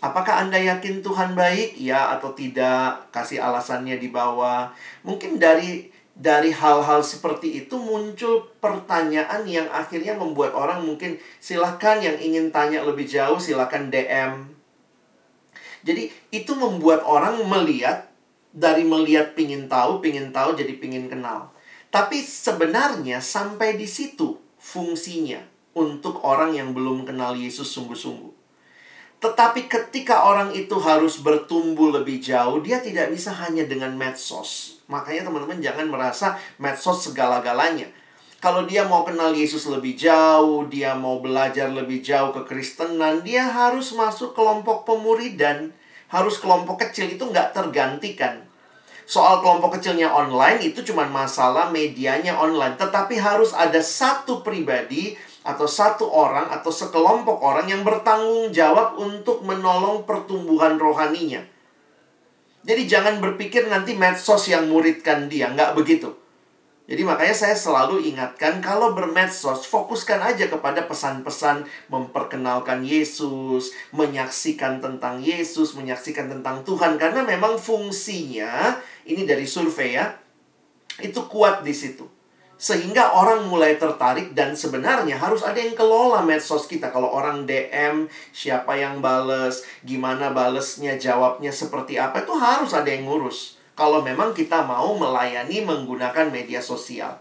[0.00, 1.76] Apakah Anda yakin Tuhan baik?
[1.76, 3.12] Ya atau tidak?
[3.12, 4.72] Kasih alasannya di bawah.
[5.04, 12.20] Mungkin dari dari hal-hal seperti itu muncul pertanyaan yang akhirnya membuat orang mungkin silahkan yang
[12.20, 14.52] ingin tanya lebih jauh silahkan DM.
[15.80, 18.12] Jadi itu membuat orang melihat
[18.52, 21.56] dari melihat pingin tahu, pingin tahu jadi pingin kenal.
[21.88, 25.40] Tapi sebenarnya sampai di situ fungsinya
[25.72, 28.36] untuk orang yang belum kenal Yesus sungguh-sungguh.
[29.24, 34.79] Tetapi ketika orang itu harus bertumbuh lebih jauh, dia tidak bisa hanya dengan medsos.
[34.90, 37.86] Makanya teman-teman jangan merasa medsos segala-galanya.
[38.42, 43.46] Kalau dia mau kenal Yesus lebih jauh, dia mau belajar lebih jauh ke Kristenan, dia
[43.46, 45.70] harus masuk kelompok pemuridan.
[46.10, 48.42] Harus kelompok kecil itu nggak tergantikan.
[49.06, 52.74] Soal kelompok kecilnya online itu cuma masalah medianya online.
[52.74, 55.14] Tetapi harus ada satu pribadi
[55.46, 61.59] atau satu orang atau sekelompok orang yang bertanggung jawab untuk menolong pertumbuhan rohaninya.
[62.60, 66.12] Jadi jangan berpikir nanti medsos yang muridkan dia, nggak begitu.
[66.90, 75.22] Jadi makanya saya selalu ingatkan kalau bermedsos fokuskan aja kepada pesan-pesan memperkenalkan Yesus, menyaksikan tentang
[75.22, 80.18] Yesus, menyaksikan tentang Tuhan karena memang fungsinya ini dari survei ya.
[80.98, 82.19] Itu kuat di situ.
[82.60, 86.92] Sehingga orang mulai tertarik dan sebenarnya harus ada yang kelola medsos kita.
[86.92, 88.04] Kalau orang DM,
[88.36, 93.56] siapa yang bales, gimana balesnya, jawabnya seperti apa, itu harus ada yang ngurus.
[93.72, 97.16] Kalau memang kita mau melayani menggunakan media sosial.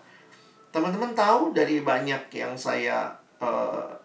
[0.76, 3.96] Teman-teman tahu dari banyak yang saya uh,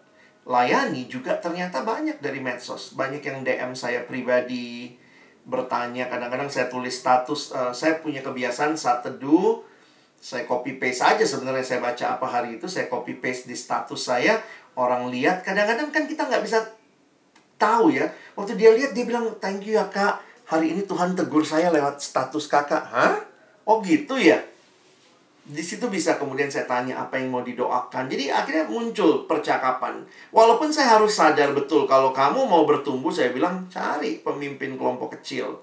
[0.47, 2.95] layani juga ternyata banyak dari medsos.
[2.95, 4.95] Banyak yang DM saya pribadi,
[5.43, 6.07] bertanya.
[6.07, 9.74] Kadang-kadang saya tulis status, uh, saya punya kebiasaan saat teduh,
[10.19, 14.01] saya copy paste aja sebenarnya saya baca apa hari itu saya copy paste di status
[14.01, 14.41] saya.
[14.75, 16.65] Orang lihat kadang-kadang kan kita nggak bisa
[17.55, 18.09] tahu ya.
[18.35, 20.19] Waktu dia lihat dia bilang thank you ya kak.
[20.45, 22.83] Hari ini Tuhan tegur saya lewat status kakak.
[22.89, 23.21] Hah?
[23.65, 24.41] Oh gitu ya?
[25.45, 28.09] Di situ bisa kemudian saya tanya apa yang mau didoakan.
[28.09, 30.01] Jadi akhirnya muncul percakapan.
[30.33, 35.61] Walaupun saya harus sadar betul kalau kamu mau bertumbuh saya bilang cari pemimpin kelompok kecil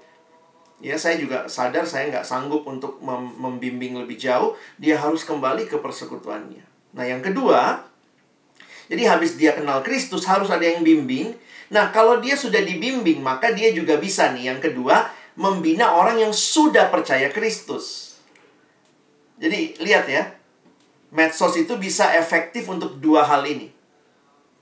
[0.83, 5.71] ya saya juga sadar saya nggak sanggup untuk mem membimbing lebih jauh dia harus kembali
[5.71, 7.89] ke persekutuannya nah yang kedua
[8.93, 11.33] Jadi habis dia kenal Kristus harus ada yang bimbing.
[11.73, 14.53] Nah, kalau dia sudah dibimbing, maka dia juga bisa nih.
[14.53, 18.19] Yang kedua, membina orang yang sudah percaya Kristus.
[19.41, 20.37] Jadi, lihat ya.
[21.09, 23.73] Medsos itu bisa efektif untuk dua hal ini.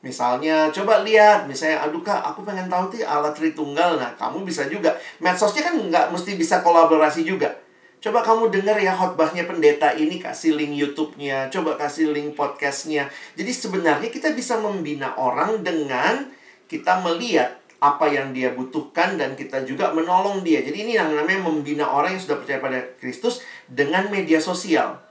[0.01, 4.01] Misalnya, coba lihat, misalnya, aduh kak, aku pengen tahu tuh alat Tritunggal.
[4.01, 4.97] Nah, kamu bisa juga.
[5.21, 7.53] Medsosnya kan nggak mesti bisa kolaborasi juga.
[8.01, 13.13] Coba kamu dengar ya khotbahnya pendeta ini, kasih link YouTube-nya, coba kasih link podcast-nya.
[13.37, 16.33] Jadi sebenarnya kita bisa membina orang dengan
[16.65, 20.65] kita melihat apa yang dia butuhkan dan kita juga menolong dia.
[20.65, 25.10] Jadi ini yang namanya membina orang yang sudah percaya pada Kristus dengan media sosial.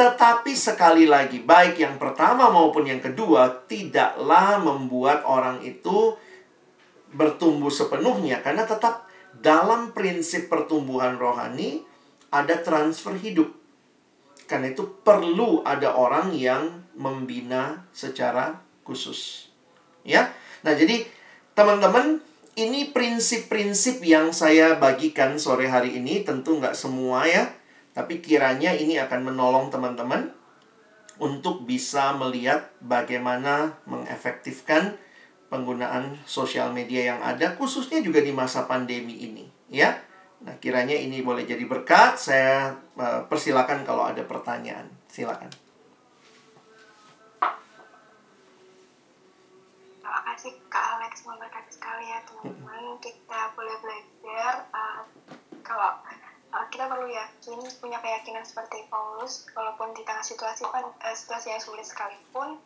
[0.00, 6.16] Tetapi sekali lagi, baik yang pertama maupun yang kedua, tidaklah membuat orang itu
[7.12, 8.40] bertumbuh sepenuhnya.
[8.40, 9.04] Karena tetap
[9.36, 11.84] dalam prinsip pertumbuhan rohani,
[12.32, 13.52] ada transfer hidup.
[14.48, 18.56] Karena itu perlu ada orang yang membina secara
[18.88, 19.52] khusus.
[20.00, 20.32] Ya.
[20.64, 21.04] Nah, jadi
[21.52, 22.24] teman-teman,
[22.56, 26.24] ini prinsip-prinsip yang saya bagikan sore hari ini.
[26.24, 27.59] Tentu nggak semua ya.
[28.00, 30.32] Tapi kiranya ini akan menolong teman-teman
[31.20, 34.96] untuk bisa melihat bagaimana mengefektifkan
[35.52, 40.00] penggunaan sosial media yang ada khususnya juga di masa pandemi ini ya.
[40.40, 42.16] Nah, kiranya ini boleh jadi berkat.
[42.16, 44.88] Saya uh, persilakan kalau ada pertanyaan.
[45.04, 45.52] Silakan.
[50.00, 52.96] Terima kasih Kak Alex memberkati sekali ya teman-teman.
[53.04, 55.04] Kita boleh belajar uh,
[55.60, 56.00] kalau
[56.54, 61.62] uh, kita perlu yakin punya keyakinan seperti Paulus walaupun di tengah situasi uh, situasi yang
[61.62, 62.58] sulit sekalipun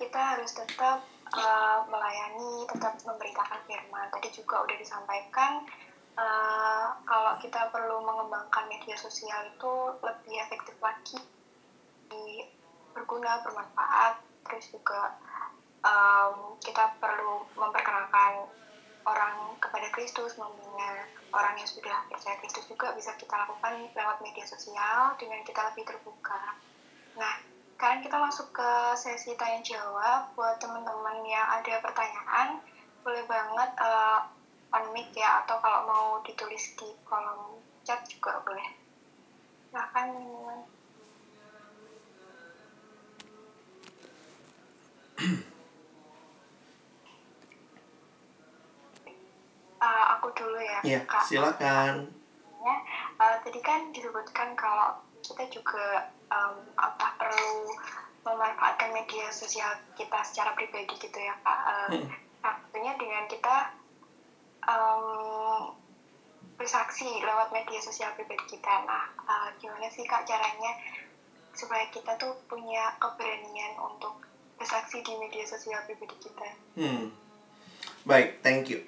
[0.00, 1.04] kita harus tetap
[1.36, 4.08] uh, melayani tetap memberitakan firman.
[4.08, 5.62] Tadi juga udah disampaikan
[6.16, 11.20] uh, kalau kita perlu mengembangkan media sosial itu lebih efektif lagi
[12.90, 15.14] berguna bermanfaat terus juga
[15.86, 18.50] um, kita perlu memperkenalkan
[19.06, 24.44] orang kepada Kristus membina orang yang sudah percaya Kristus juga bisa kita lakukan lewat media
[24.46, 26.58] sosial dengan kita lebih terbuka.
[27.18, 27.34] Nah,
[27.74, 32.60] sekarang kita masuk ke sesi tanya jawab buat teman-teman yang ada pertanyaan
[33.00, 34.28] boleh banget uh,
[34.76, 38.76] on mic ya atau kalau mau ditulis di kolom chat juga boleh.
[39.70, 40.60] Silahkan teman-teman.
[49.80, 50.78] uh, aku dulu ya.
[50.86, 51.26] Iya, Kak.
[51.26, 52.06] silakan.
[52.62, 52.76] Ya,
[53.18, 57.66] uh, tadi kan disebutkan kalau kita juga um, apa perlu
[58.22, 61.60] memanfaatkan media sosial kita secara pribadi gitu ya kak.
[61.66, 62.06] Uh, Hmm.
[62.70, 63.56] Tentunya dengan kita
[64.64, 65.74] um,
[66.56, 68.84] bersaksi lewat media sosial pribadi kita.
[68.86, 70.78] Nah, uh, gimana sih kak caranya
[71.56, 74.20] supaya kita tuh punya keberanian untuk
[74.60, 76.48] bersaksi di media sosial pribadi kita?
[76.76, 77.08] Hmm.
[78.04, 78.84] Baik, thank you.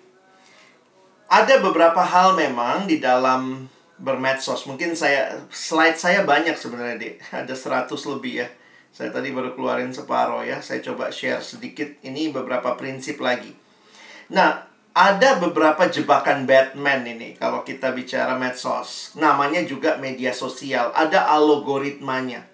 [1.33, 3.65] Ada beberapa hal memang di dalam
[3.97, 4.69] bermedsos.
[4.69, 7.15] Mungkin saya slide saya banyak sebenarnya, Dek.
[7.41, 8.49] Ada 100 lebih ya.
[8.93, 10.61] Saya tadi baru keluarin separoh ya.
[10.61, 11.89] Saya coba share sedikit.
[12.05, 13.49] Ini beberapa prinsip lagi.
[14.29, 19.17] Nah, ada beberapa jebakan Batman ini kalau kita bicara medsos.
[19.17, 20.93] Namanya juga media sosial.
[20.93, 22.45] Ada algoritmanya.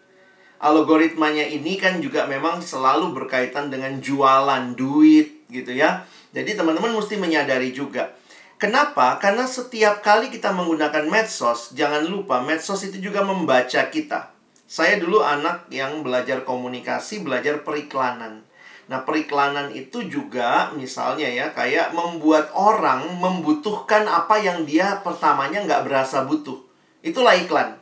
[0.63, 6.07] Algoritmanya ini kan juga memang selalu berkaitan dengan jualan duit gitu ya.
[6.31, 8.15] Jadi teman-teman mesti menyadari juga.
[8.59, 9.23] Kenapa?
[9.23, 14.35] Karena setiap kali kita menggunakan medsos, jangan lupa medsos itu juga membaca kita.
[14.67, 18.43] Saya dulu anak yang belajar komunikasi, belajar periklanan.
[18.91, 25.87] Nah, periklanan itu juga misalnya ya, kayak membuat orang membutuhkan apa yang dia pertamanya nggak
[25.87, 26.59] berasa butuh.
[26.99, 27.79] Itulah iklan.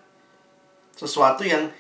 [0.93, 1.73] Sesuatu yang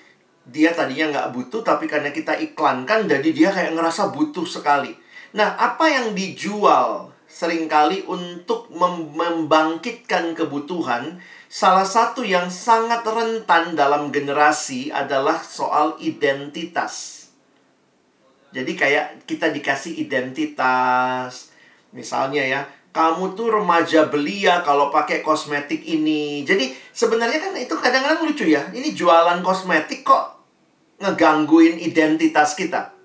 [0.49, 4.97] dia tadinya nggak butuh, tapi karena kita iklankan, jadi dia kayak ngerasa butuh sekali.
[5.36, 11.20] Nah, apa yang dijual sering kali untuk mem membangkitkan kebutuhan,
[11.53, 17.28] salah satu yang sangat rentan dalam generasi adalah soal identitas.
[18.57, 21.53] Jadi kayak kita dikasih identitas.
[21.93, 22.61] Misalnya ya,
[22.97, 26.41] kamu tuh remaja belia kalau pakai kosmetik ini.
[26.41, 28.72] Jadi sebenarnya kan itu kadang-kadang lucu ya.
[28.72, 30.41] Ini jualan kosmetik kok
[31.05, 32.97] ngegangguin identitas kita.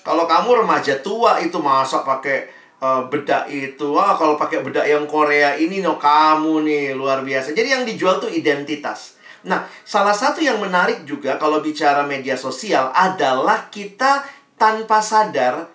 [0.00, 3.94] Kalau kamu remaja tua itu masa pakai uh, bedak itu.
[3.94, 7.54] Wah, kalau pakai bedak yang Korea ini no kamu nih luar biasa.
[7.54, 9.18] Jadi yang dijual tuh identitas.
[9.46, 14.26] Nah, salah satu yang menarik juga kalau bicara media sosial adalah kita
[14.58, 15.70] tanpa sadar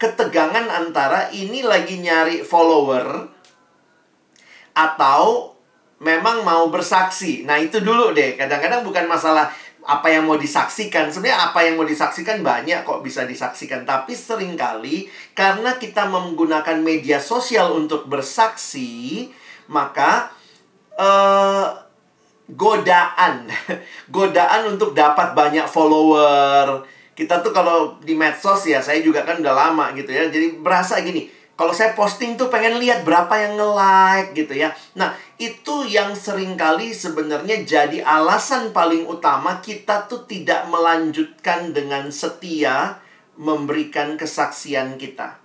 [0.00, 3.28] ketegangan antara ini lagi nyari follower
[4.76, 5.56] atau
[6.00, 7.44] memang mau bersaksi.
[7.48, 8.36] Nah, itu dulu deh.
[8.36, 9.48] Kadang-kadang bukan masalah
[9.86, 11.08] apa yang mau disaksikan.
[11.08, 13.86] Sebenarnya apa yang mau disaksikan banyak kok bisa disaksikan.
[13.86, 19.30] Tapi sering kali karena kita menggunakan media sosial untuk bersaksi
[19.70, 20.30] maka
[20.98, 21.66] uh,
[22.50, 23.50] godaan
[24.16, 26.82] godaan untuk dapat banyak follower.
[27.16, 30.26] Kita tuh kalau di medsos ya saya juga kan udah lama gitu ya.
[30.28, 34.76] Jadi berasa gini kalau saya posting tuh pengen lihat berapa yang nge-like gitu ya.
[34.92, 42.12] Nah, itu yang sering kali sebenarnya jadi alasan paling utama kita tuh tidak melanjutkan dengan
[42.12, 43.00] setia
[43.40, 45.40] memberikan kesaksian kita.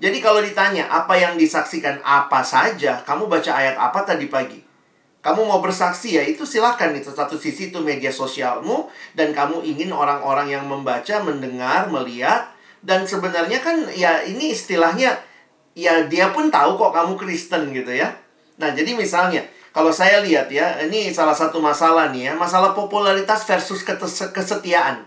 [0.00, 4.62] Jadi kalau ditanya apa yang disaksikan apa saja, kamu baca ayat apa tadi pagi?
[5.20, 9.92] Kamu mau bersaksi ya itu silakan itu satu sisi itu media sosialmu dan kamu ingin
[9.92, 12.48] orang-orang yang membaca, mendengar, melihat
[12.80, 15.20] dan sebenarnya kan ya ini istilahnya
[15.76, 18.16] ya dia pun tahu kok kamu Kristen gitu ya.
[18.60, 23.46] Nah, jadi misalnya kalau saya lihat ya, ini salah satu masalah nih ya, masalah popularitas
[23.46, 23.86] versus
[24.34, 25.06] kesetiaan.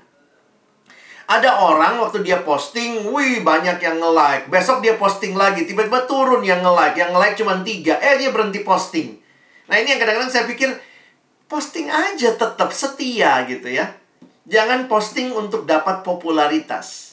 [1.24, 4.47] Ada orang waktu dia posting, wih banyak yang nge-like.
[4.47, 6.95] Besok dia posting lagi, tiba-tiba turun yang nge-like.
[6.95, 9.19] Yang nge-like cuma tiga, eh dia berhenti posting.
[9.67, 10.71] Nah ini yang kadang-kadang saya pikir,
[11.47, 13.91] posting aja tetap setia gitu ya.
[14.47, 17.12] Jangan posting untuk dapat popularitas.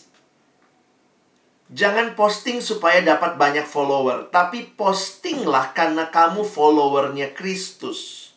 [1.71, 8.35] Jangan posting supaya dapat banyak follower, tapi postinglah karena kamu followernya Kristus.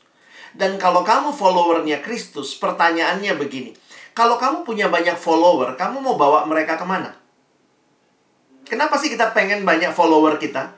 [0.54, 3.74] Dan kalau kamu followernya Kristus, pertanyaannya begini.
[4.14, 7.18] Kalau kamu punya banyak follower, kamu mau bawa mereka ke mana?
[8.70, 10.70] Kenapa sih kita pengen banyak follower kita?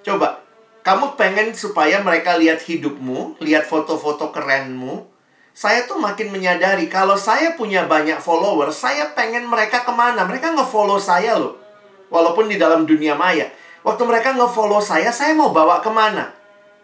[0.00, 0.40] Coba,
[0.80, 5.12] kamu pengen supaya mereka lihat hidupmu, lihat foto-foto kerenmu.
[5.52, 10.24] Saya tuh makin menyadari kalau saya punya banyak follower, saya pengen mereka ke mana?
[10.24, 11.65] Mereka nge-follow saya loh.
[12.08, 13.50] Walaupun di dalam dunia maya.
[13.86, 16.34] Waktu mereka nge-follow saya, saya mau bawa ke mana?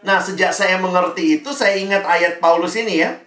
[0.03, 3.19] Nah, sejak saya mengerti itu, saya ingat ayat Paulus ini ya.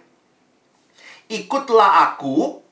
[1.28, 2.64] Ikutlah aku,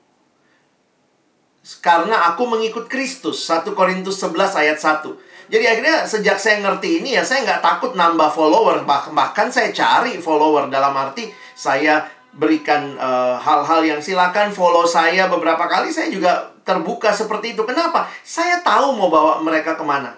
[1.81, 3.49] karena aku mengikut Kristus.
[3.49, 5.17] 1 Korintus 11 ayat 1.
[5.49, 8.85] Jadi akhirnya sejak saya ngerti ini ya, saya nggak takut nambah follower.
[8.89, 12.05] Bahkan saya cari follower dalam arti saya
[12.35, 17.63] berikan eh, hal-hal uh, yang silakan follow saya beberapa kali saya juga terbuka seperti itu.
[17.63, 18.09] Kenapa?
[18.25, 20.17] Saya tahu mau bawa mereka ke mana.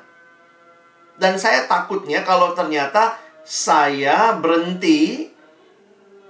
[1.19, 5.29] Dan saya takutnya kalau ternyata saya berhenti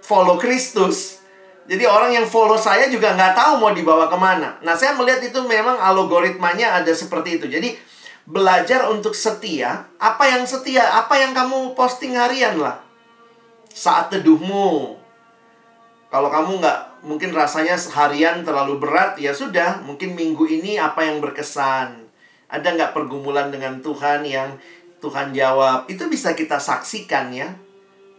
[0.00, 1.20] follow Kristus.
[1.66, 4.56] Jadi orang yang follow saya juga nggak tahu mau dibawa ke mana.
[4.62, 7.50] Nah saya melihat itu memang algoritmanya ada seperti itu.
[7.50, 7.74] Jadi
[8.22, 9.90] belajar untuk setia.
[9.98, 11.02] Apa yang setia?
[11.02, 12.78] Apa yang kamu posting harian lah.
[13.74, 14.94] Saat teduhmu.
[16.06, 19.80] Kalau kamu nggak mungkin rasanya seharian terlalu berat, ya sudah.
[19.86, 22.10] Mungkin minggu ini apa yang berkesan.
[22.50, 24.58] Ada nggak pergumulan dengan Tuhan yang
[24.98, 25.86] Tuhan jawab?
[25.86, 27.54] Itu bisa kita saksikan ya.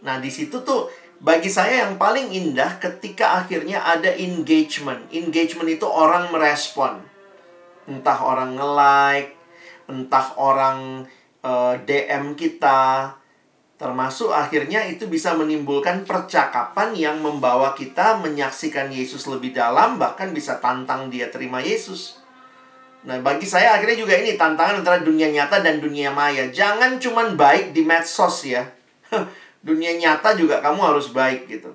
[0.00, 0.88] Nah di situ tuh
[1.20, 5.10] bagi saya yang paling indah ketika akhirnya ada engagement.
[5.12, 7.04] Engagement itu orang merespon.
[7.84, 9.32] Entah orang nge-like,
[9.90, 11.08] entah orang
[11.42, 13.17] uh, eh, DM kita,
[13.78, 20.58] Termasuk akhirnya itu bisa menimbulkan percakapan yang membawa kita menyaksikan Yesus lebih dalam, bahkan bisa
[20.58, 22.18] tantang dia terima Yesus.
[23.06, 26.50] Nah, bagi saya akhirnya juga ini tantangan antara dunia nyata dan dunia maya.
[26.50, 28.66] Jangan cuman baik di medsos ya.
[29.68, 31.70] dunia nyata juga kamu harus baik gitu.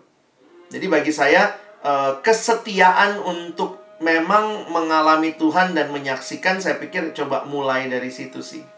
[0.75, 1.55] Jadi bagi saya
[1.87, 8.72] eh, kesetiaan untuk memang mengalami Tuhan dan menyaksikan saya pikir coba mulai dari situ sih.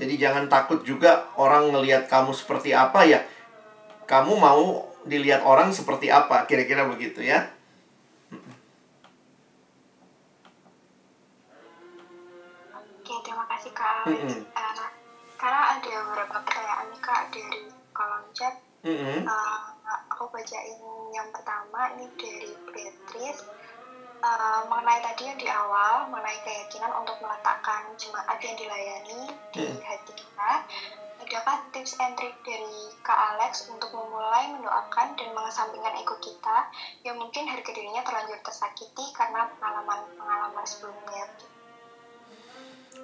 [0.00, 3.20] Jadi jangan takut juga orang ngelihat kamu seperti apa ya.
[4.08, 7.52] Kamu mau dilihat orang seperti apa, kira-kira begitu ya.
[12.72, 14.08] Oke, terima kasih Kak.
[14.08, 14.38] Mm -hmm.
[14.56, 14.88] uh,
[15.36, 17.60] karena ada beberapa pertanyaan nih Kak dari
[17.92, 18.56] kolom chat.
[18.80, 19.18] Mm -hmm.
[19.28, 19.60] uh,
[20.08, 20.80] aku bacain
[21.12, 23.44] yang pertama ini dari Beatrice
[24.20, 29.20] uh, mengenai tadi yang di awal mengenai keyakinan untuk meletakkan jemaat yang dilayani
[29.52, 29.80] di hmm.
[29.82, 30.50] hati kita
[31.20, 36.66] adakah tips and trick dari Kak Alex untuk memulai mendoakan dan mengesampingkan ego kita
[37.06, 41.28] yang mungkin harga dirinya terlanjur tersakiti karena pengalaman-pengalaman sebelumnya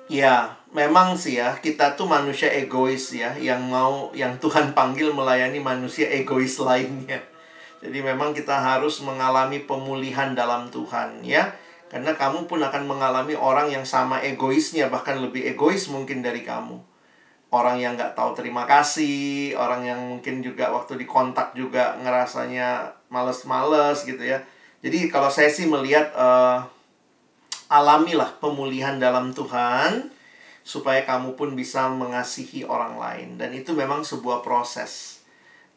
[0.07, 5.59] Ya, memang sih ya, kita tuh manusia egois ya, yang mau, yang Tuhan panggil melayani
[5.59, 7.27] manusia egois lainnya.
[7.81, 11.53] Jadi memang kita harus mengalami pemulihan dalam Tuhan ya.
[11.87, 16.83] Karena kamu pun akan mengalami orang yang sama egoisnya, bahkan lebih egois mungkin dari kamu.
[17.55, 24.03] Orang yang nggak tahu terima kasih, orang yang mungkin juga waktu dikontak juga ngerasanya males-males
[24.03, 24.43] gitu ya.
[24.83, 26.67] Jadi kalau saya sih melihat uh,
[27.71, 30.11] alamilah pemulihan dalam Tuhan
[30.67, 35.23] supaya kamu pun bisa mengasihi orang lain dan itu memang sebuah proses.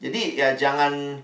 [0.01, 1.21] Jadi ya jangan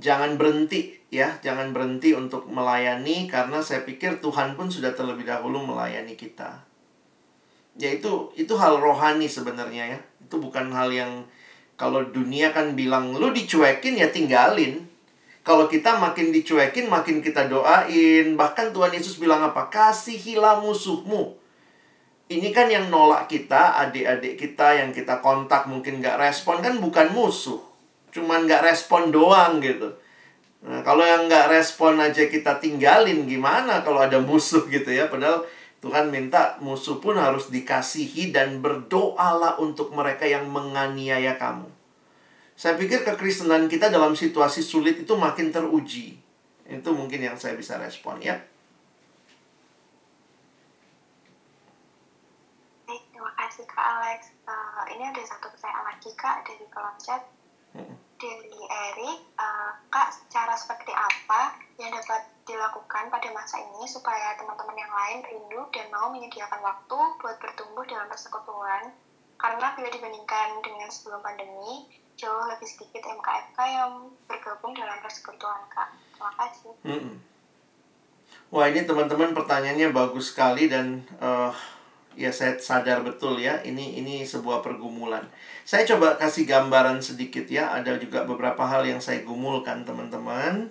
[0.00, 5.60] jangan berhenti ya, jangan berhenti untuk melayani karena saya pikir Tuhan pun sudah terlebih dahulu
[5.60, 6.64] melayani kita.
[7.78, 9.98] Ya itu hal rohani sebenarnya ya.
[10.24, 11.28] Itu bukan hal yang
[11.80, 14.84] kalau dunia kan bilang lu dicuekin ya tinggalin.
[15.40, 18.36] Kalau kita makin dicuekin makin kita doain.
[18.36, 19.72] Bahkan Tuhan Yesus bilang apa?
[19.72, 21.40] Kasihilah musuhmu.
[22.30, 27.10] Ini kan yang nolak kita, adik-adik kita yang kita kontak mungkin nggak respon kan bukan
[27.16, 27.69] musuh.
[28.10, 29.90] Cuman nggak respon doang gitu.
[30.60, 35.08] Nah, kalau yang nggak respon aja kita tinggalin, gimana kalau ada musuh gitu ya?
[35.08, 35.48] Padahal
[35.80, 41.64] Tuhan minta musuh pun harus dikasihi dan berdoalah untuk mereka yang menganiaya kamu.
[42.52, 46.20] Saya pikir kekristenan kita dalam situasi sulit itu makin teruji.
[46.68, 48.36] Itu mungkin yang saya bisa respon ya.
[52.84, 54.36] Terima kasih Kak Alex.
[54.44, 57.24] Uh, ini ada satu pertanyaan lagi Kak dari kolom chat.
[58.20, 64.76] Dari Erik, uh, Kak, cara seperti apa yang dapat dilakukan pada masa ini supaya teman-teman
[64.76, 68.92] yang lain rindu dan mau menyediakan waktu buat bertumbuh dalam persekutuan?
[69.40, 71.88] Karena bila dibandingkan dengan sebelum pandemi,
[72.20, 75.88] jauh lebih sedikit MKFK yang bergabung dalam persekutuan, Kak.
[76.12, 76.72] Terima kasih.
[76.84, 77.16] -hmm.
[78.50, 81.54] Wah, ini teman-teman pertanyaannya bagus sekali dan uh,
[82.20, 85.24] ya saya sadar betul ya ini ini sebuah pergumulan.
[85.64, 90.68] Saya coba kasih gambaran sedikit ya, ada juga beberapa hal yang saya gumulkan teman-teman.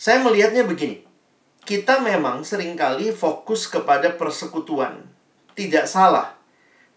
[0.00, 1.04] Saya melihatnya begini.
[1.62, 5.06] Kita memang sering kali fokus kepada persekutuan.
[5.54, 6.34] Tidak salah.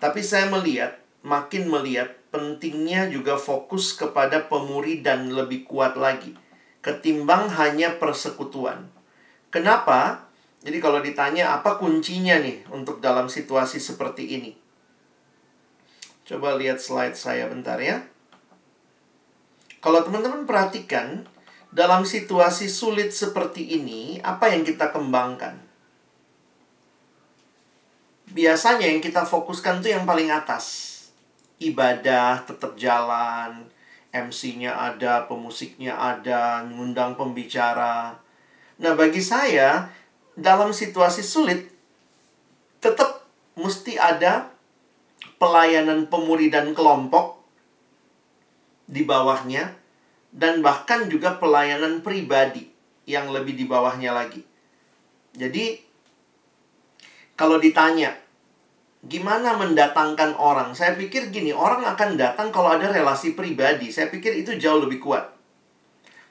[0.01, 6.33] Tapi saya melihat, makin melihat pentingnya juga fokus kepada pemuridan lebih kuat lagi.
[6.81, 8.89] Ketimbang hanya persekutuan.
[9.53, 10.24] Kenapa?
[10.65, 14.51] Jadi kalau ditanya apa kuncinya nih untuk dalam situasi seperti ini?
[16.25, 18.01] Coba lihat slide saya bentar ya.
[19.77, 21.29] Kalau teman-teman perhatikan,
[21.69, 25.61] dalam situasi sulit seperti ini, apa yang kita kembangkan?
[28.33, 30.97] Biasanya yang kita fokuskan tuh yang paling atas.
[31.61, 33.69] Ibadah tetap jalan,
[34.09, 38.17] MC-nya ada, pemusiknya ada, ngundang pembicara.
[38.81, 39.93] Nah, bagi saya,
[40.35, 41.71] dalam situasi sulit
[42.83, 43.23] tetap
[43.55, 44.51] mesti ada
[45.39, 47.39] pelayanan pemuridan kelompok
[48.85, 49.73] di bawahnya
[50.29, 52.67] dan bahkan juga pelayanan pribadi
[53.07, 54.43] yang lebih di bawahnya lagi.
[55.35, 55.79] Jadi
[57.35, 58.15] kalau ditanya
[59.05, 60.73] gimana mendatangkan orang?
[60.73, 63.93] Saya pikir gini, orang akan datang kalau ada relasi pribadi.
[63.93, 65.34] Saya pikir itu jauh lebih kuat.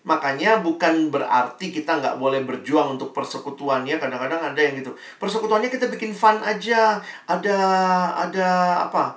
[0.05, 3.97] Makanya bukan berarti kita nggak boleh berjuang untuk persekutuan ya.
[3.97, 4.93] Kadang-kadang ada yang gitu.
[5.17, 7.01] Persekutuannya kita bikin fun aja.
[7.25, 7.59] Ada
[8.13, 8.49] ada
[8.85, 9.17] apa?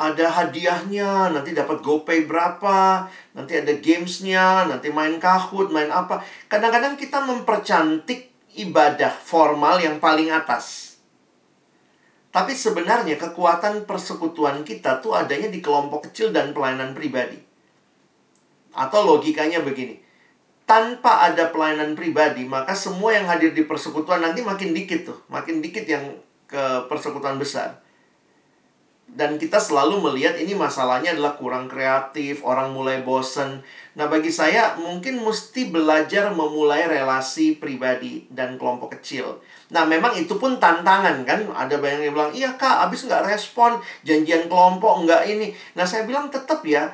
[0.00, 3.06] Ada hadiahnya, nanti dapat GoPay berapa,
[3.38, 6.24] nanti ada gamesnya, nanti main kahut, main apa.
[6.50, 10.96] Kadang-kadang kita mempercantik ibadah formal yang paling atas.
[12.32, 17.38] Tapi sebenarnya kekuatan persekutuan kita tuh adanya di kelompok kecil dan pelayanan pribadi.
[18.72, 20.01] Atau logikanya begini
[20.64, 25.60] tanpa ada pelayanan pribadi, maka semua yang hadir di persekutuan nanti makin dikit tuh, makin
[25.60, 26.16] dikit yang
[26.48, 27.82] ke persekutuan besar.
[29.12, 33.60] Dan kita selalu melihat ini masalahnya adalah kurang kreatif, orang mulai bosen.
[33.92, 39.44] Nah, bagi saya mungkin mesti belajar memulai relasi pribadi dan kelompok kecil.
[39.68, 41.44] Nah, memang itu pun tantangan kan.
[41.44, 45.52] Ada banyak yang bilang, iya kak, abis nggak respon, janjian kelompok nggak ini.
[45.76, 46.88] Nah, saya bilang tetap ya,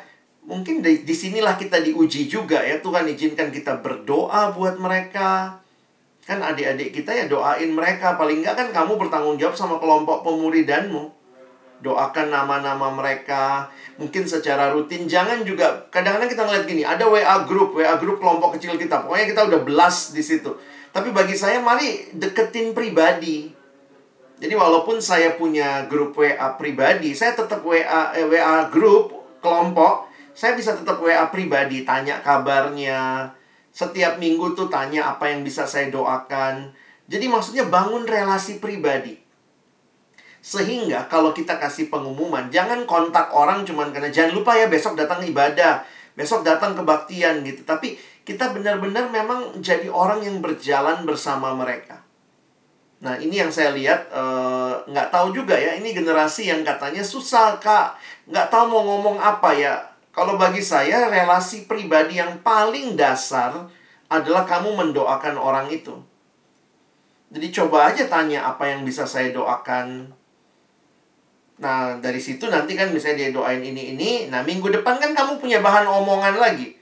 [0.48, 5.60] mungkin di, di sinilah kita diuji juga ya Tuhan izinkan kita berdoa buat mereka.
[6.24, 11.12] Kan adik-adik kita ya doain mereka paling enggak kan kamu bertanggung jawab sama kelompok pemuridanmu.
[11.78, 13.70] Doakan nama-nama mereka
[14.00, 15.06] mungkin secara rutin.
[15.06, 19.26] Jangan juga kadang-kadang kita ngeliat gini ada WA grup WA grup kelompok kecil kita pokoknya
[19.30, 20.56] kita udah belas di situ.
[20.90, 23.52] Tapi bagi saya mari deketin pribadi.
[24.38, 30.07] Jadi walaupun saya punya grup WA pribadi saya tetap WA eh, WA grup kelompok
[30.38, 33.26] saya bisa tetap WA pribadi, tanya kabarnya.
[33.74, 36.70] Setiap minggu tuh tanya apa yang bisa saya doakan.
[37.10, 39.18] Jadi maksudnya bangun relasi pribadi.
[40.38, 45.26] Sehingga kalau kita kasih pengumuman, jangan kontak orang cuman karena jangan lupa ya besok datang
[45.26, 45.82] ibadah,
[46.14, 47.66] besok datang kebaktian gitu.
[47.66, 51.98] Tapi kita benar-benar memang jadi orang yang berjalan bersama mereka.
[53.02, 57.02] Nah ini yang saya lihat eh, nggak uh, tahu juga ya ini generasi yang katanya
[57.02, 57.94] susah kak
[58.26, 63.70] nggak tahu mau ngomong apa ya kalau bagi saya, relasi pribadi yang paling dasar
[64.10, 65.94] adalah kamu mendoakan orang itu.
[67.30, 70.10] Jadi coba aja tanya apa yang bisa saya doakan.
[71.62, 75.38] Nah, dari situ nanti kan misalnya dia doain ini ini, nah minggu depan kan kamu
[75.38, 76.74] punya bahan omongan lagi.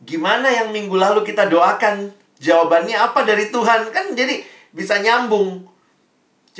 [0.00, 2.10] gimana yang minggu lalu kita doakan?
[2.42, 3.94] Jawabannya apa dari Tuhan?
[3.94, 4.42] Kan jadi
[4.74, 5.69] bisa nyambung.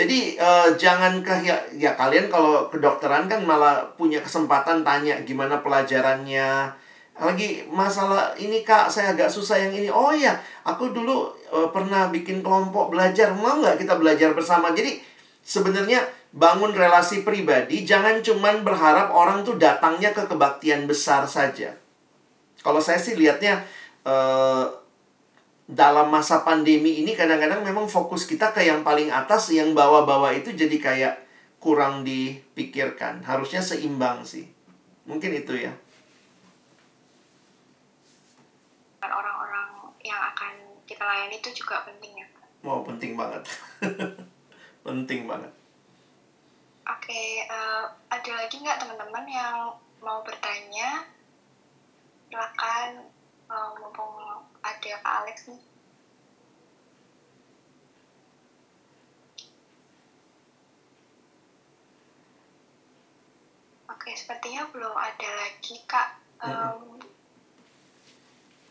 [0.01, 5.61] Jadi uh, jangan ke ya, ya kalian kalau kedokteran kan malah punya kesempatan tanya gimana
[5.61, 6.73] pelajarannya.
[7.21, 9.93] Lagi masalah ini Kak, saya agak susah yang ini.
[9.93, 13.37] Oh iya, aku dulu uh, pernah bikin kelompok belajar.
[13.37, 14.73] Mau nggak kita belajar bersama?
[14.73, 15.05] Jadi
[15.45, 16.01] sebenarnya
[16.33, 21.77] bangun relasi pribadi jangan cuman berharap orang tuh datangnya ke kebaktian besar saja.
[22.65, 23.69] Kalau saya sih lihatnya
[24.09, 24.65] uh,
[25.71, 30.51] dalam masa pandemi ini kadang-kadang memang fokus kita ke yang paling atas, yang bawah-bawah itu
[30.51, 31.15] jadi kayak
[31.63, 33.23] kurang dipikirkan.
[33.23, 34.51] Harusnya seimbang sih.
[35.07, 35.71] Mungkin itu ya.
[38.99, 40.55] Orang-orang yang akan
[40.91, 42.27] kita layani itu juga penting ya.
[42.67, 43.47] Wow, penting banget.
[44.87, 45.53] penting banget.
[46.91, 49.71] Oke, uh, ada lagi nggak teman-teman yang
[50.03, 51.07] mau bertanya?
[52.27, 53.07] Silakan
[53.47, 54.20] uh, mumpung
[54.61, 55.63] ada Kak Alex nih.
[63.91, 66.09] Oke, sepertinya belum ada lagi Kak.
[66.41, 66.97] Um,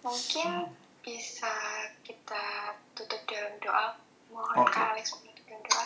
[0.02, 0.74] mungkin
[1.06, 1.53] bisa
[2.02, 3.94] kita tutup dalam doa.
[4.34, 4.74] Mohon okay.
[4.74, 5.86] Kak Alex menutup dalam doa.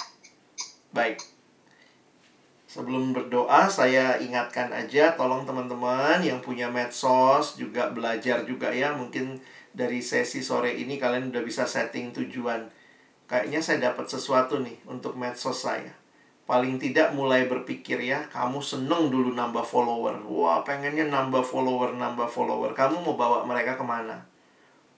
[0.93, 1.17] Baik.
[2.73, 8.97] Sebelum berdoa, saya ingatkan aja, tolong teman-teman yang punya medsos juga belajar juga ya.
[8.97, 9.37] Mungkin
[9.73, 12.69] dari sesi sore ini kalian udah bisa setting tujuan.
[13.25, 15.91] Kayaknya saya dapat sesuatu nih untuk medsos saya.
[16.43, 20.21] Paling tidak mulai berpikir ya, kamu seneng dulu nambah follower.
[20.27, 22.75] Wah, pengennya nambah follower, nambah follower.
[22.75, 24.27] Kamu mau bawa mereka ke mana?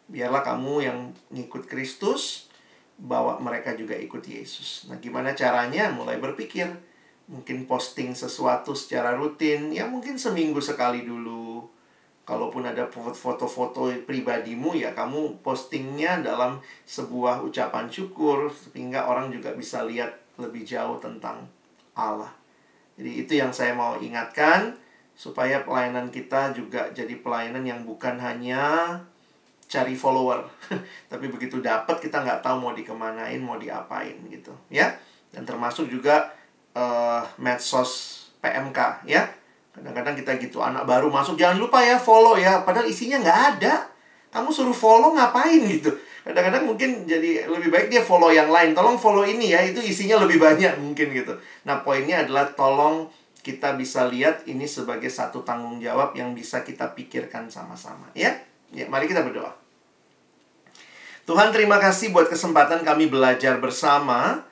[0.09, 0.97] Biarlah kamu yang
[1.29, 2.49] ngikut Kristus,
[2.97, 4.89] bawa mereka juga ikut Yesus.
[4.89, 5.93] Nah, gimana caranya?
[5.93, 6.65] Mulai berpikir
[7.25, 11.54] mungkin posting sesuatu secara rutin ya mungkin seminggu sekali dulu
[12.25, 16.57] kalaupun ada foto-foto pribadimu ya kamu postingnya dalam
[16.89, 20.09] sebuah ucapan syukur sehingga orang juga bisa lihat
[20.41, 21.45] lebih jauh tentang
[21.93, 22.33] Allah.
[22.97, 24.73] Jadi itu yang saya mau ingatkan
[25.15, 28.97] supaya pelayanan kita juga jadi pelayanan yang bukan hanya
[29.69, 30.43] cari follower.
[31.11, 34.91] Tapi begitu dapat kita nggak tahu mau dikemanain mau diapain gitu ya.
[35.29, 36.33] Dan termasuk juga
[36.73, 39.29] uh, medsos PMK ya.
[39.75, 43.91] Kadang-kadang kita gitu anak baru masuk jangan lupa ya follow ya padahal isinya nggak ada.
[44.31, 45.91] Kamu suruh follow ngapain gitu.
[46.23, 48.73] Kadang-kadang mungkin jadi lebih baik dia follow yang lain.
[48.73, 51.37] Tolong follow ini ya, itu isinya lebih banyak mungkin gitu.
[51.63, 53.07] Nah, poinnya adalah tolong
[53.45, 58.35] kita bisa lihat ini sebagai satu tanggung jawab yang bisa kita pikirkan sama-sama ya.
[58.73, 59.53] Ya, mari kita berdoa.
[61.29, 64.43] Tuhan terima kasih buat kesempatan kami belajar bersama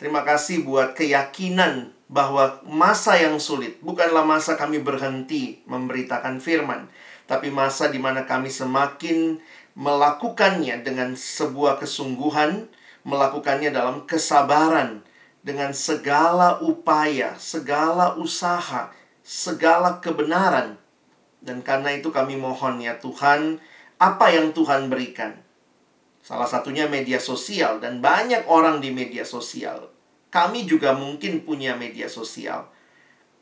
[0.00, 6.90] Terima kasih buat keyakinan bahwa masa yang sulit bukanlah masa kami berhenti memberitakan firman,
[7.30, 9.38] tapi masa di mana kami semakin
[9.78, 12.66] melakukannya dengan sebuah kesungguhan,
[13.06, 15.06] melakukannya dalam kesabaran,
[15.46, 18.90] dengan segala upaya, segala usaha,
[19.22, 20.76] segala kebenaran.
[21.40, 23.62] Dan karena itu kami mohon ya Tuhan,
[24.02, 25.40] apa yang Tuhan berikan,
[26.20, 29.88] Salah satunya media sosial dan banyak orang di media sosial.
[30.30, 32.70] Kami juga mungkin punya media sosial.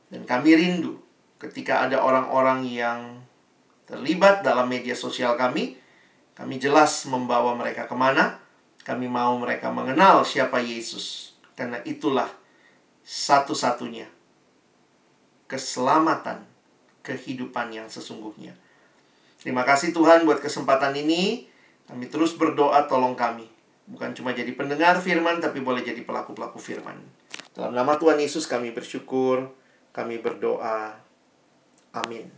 [0.09, 0.97] Dan kami rindu
[1.37, 3.01] ketika ada orang-orang yang
[3.85, 5.77] terlibat dalam media sosial kami.
[6.33, 8.41] Kami jelas membawa mereka ke mana.
[8.83, 11.37] Kami mau mereka mengenal siapa Yesus.
[11.53, 12.31] Karena itulah
[13.05, 14.09] satu-satunya
[15.49, 16.45] keselamatan
[17.01, 18.53] kehidupan yang sesungguhnya.
[19.41, 21.49] Terima kasih Tuhan buat kesempatan ini.
[21.89, 23.49] Kami terus berdoa tolong kami.
[23.89, 27.01] Bukan cuma jadi pendengar firman, tapi boleh jadi pelaku-pelaku firman.
[27.57, 29.51] Dalam nama Tuhan Yesus kami bersyukur,
[29.91, 30.95] kami berdoa.
[31.97, 32.38] Amin.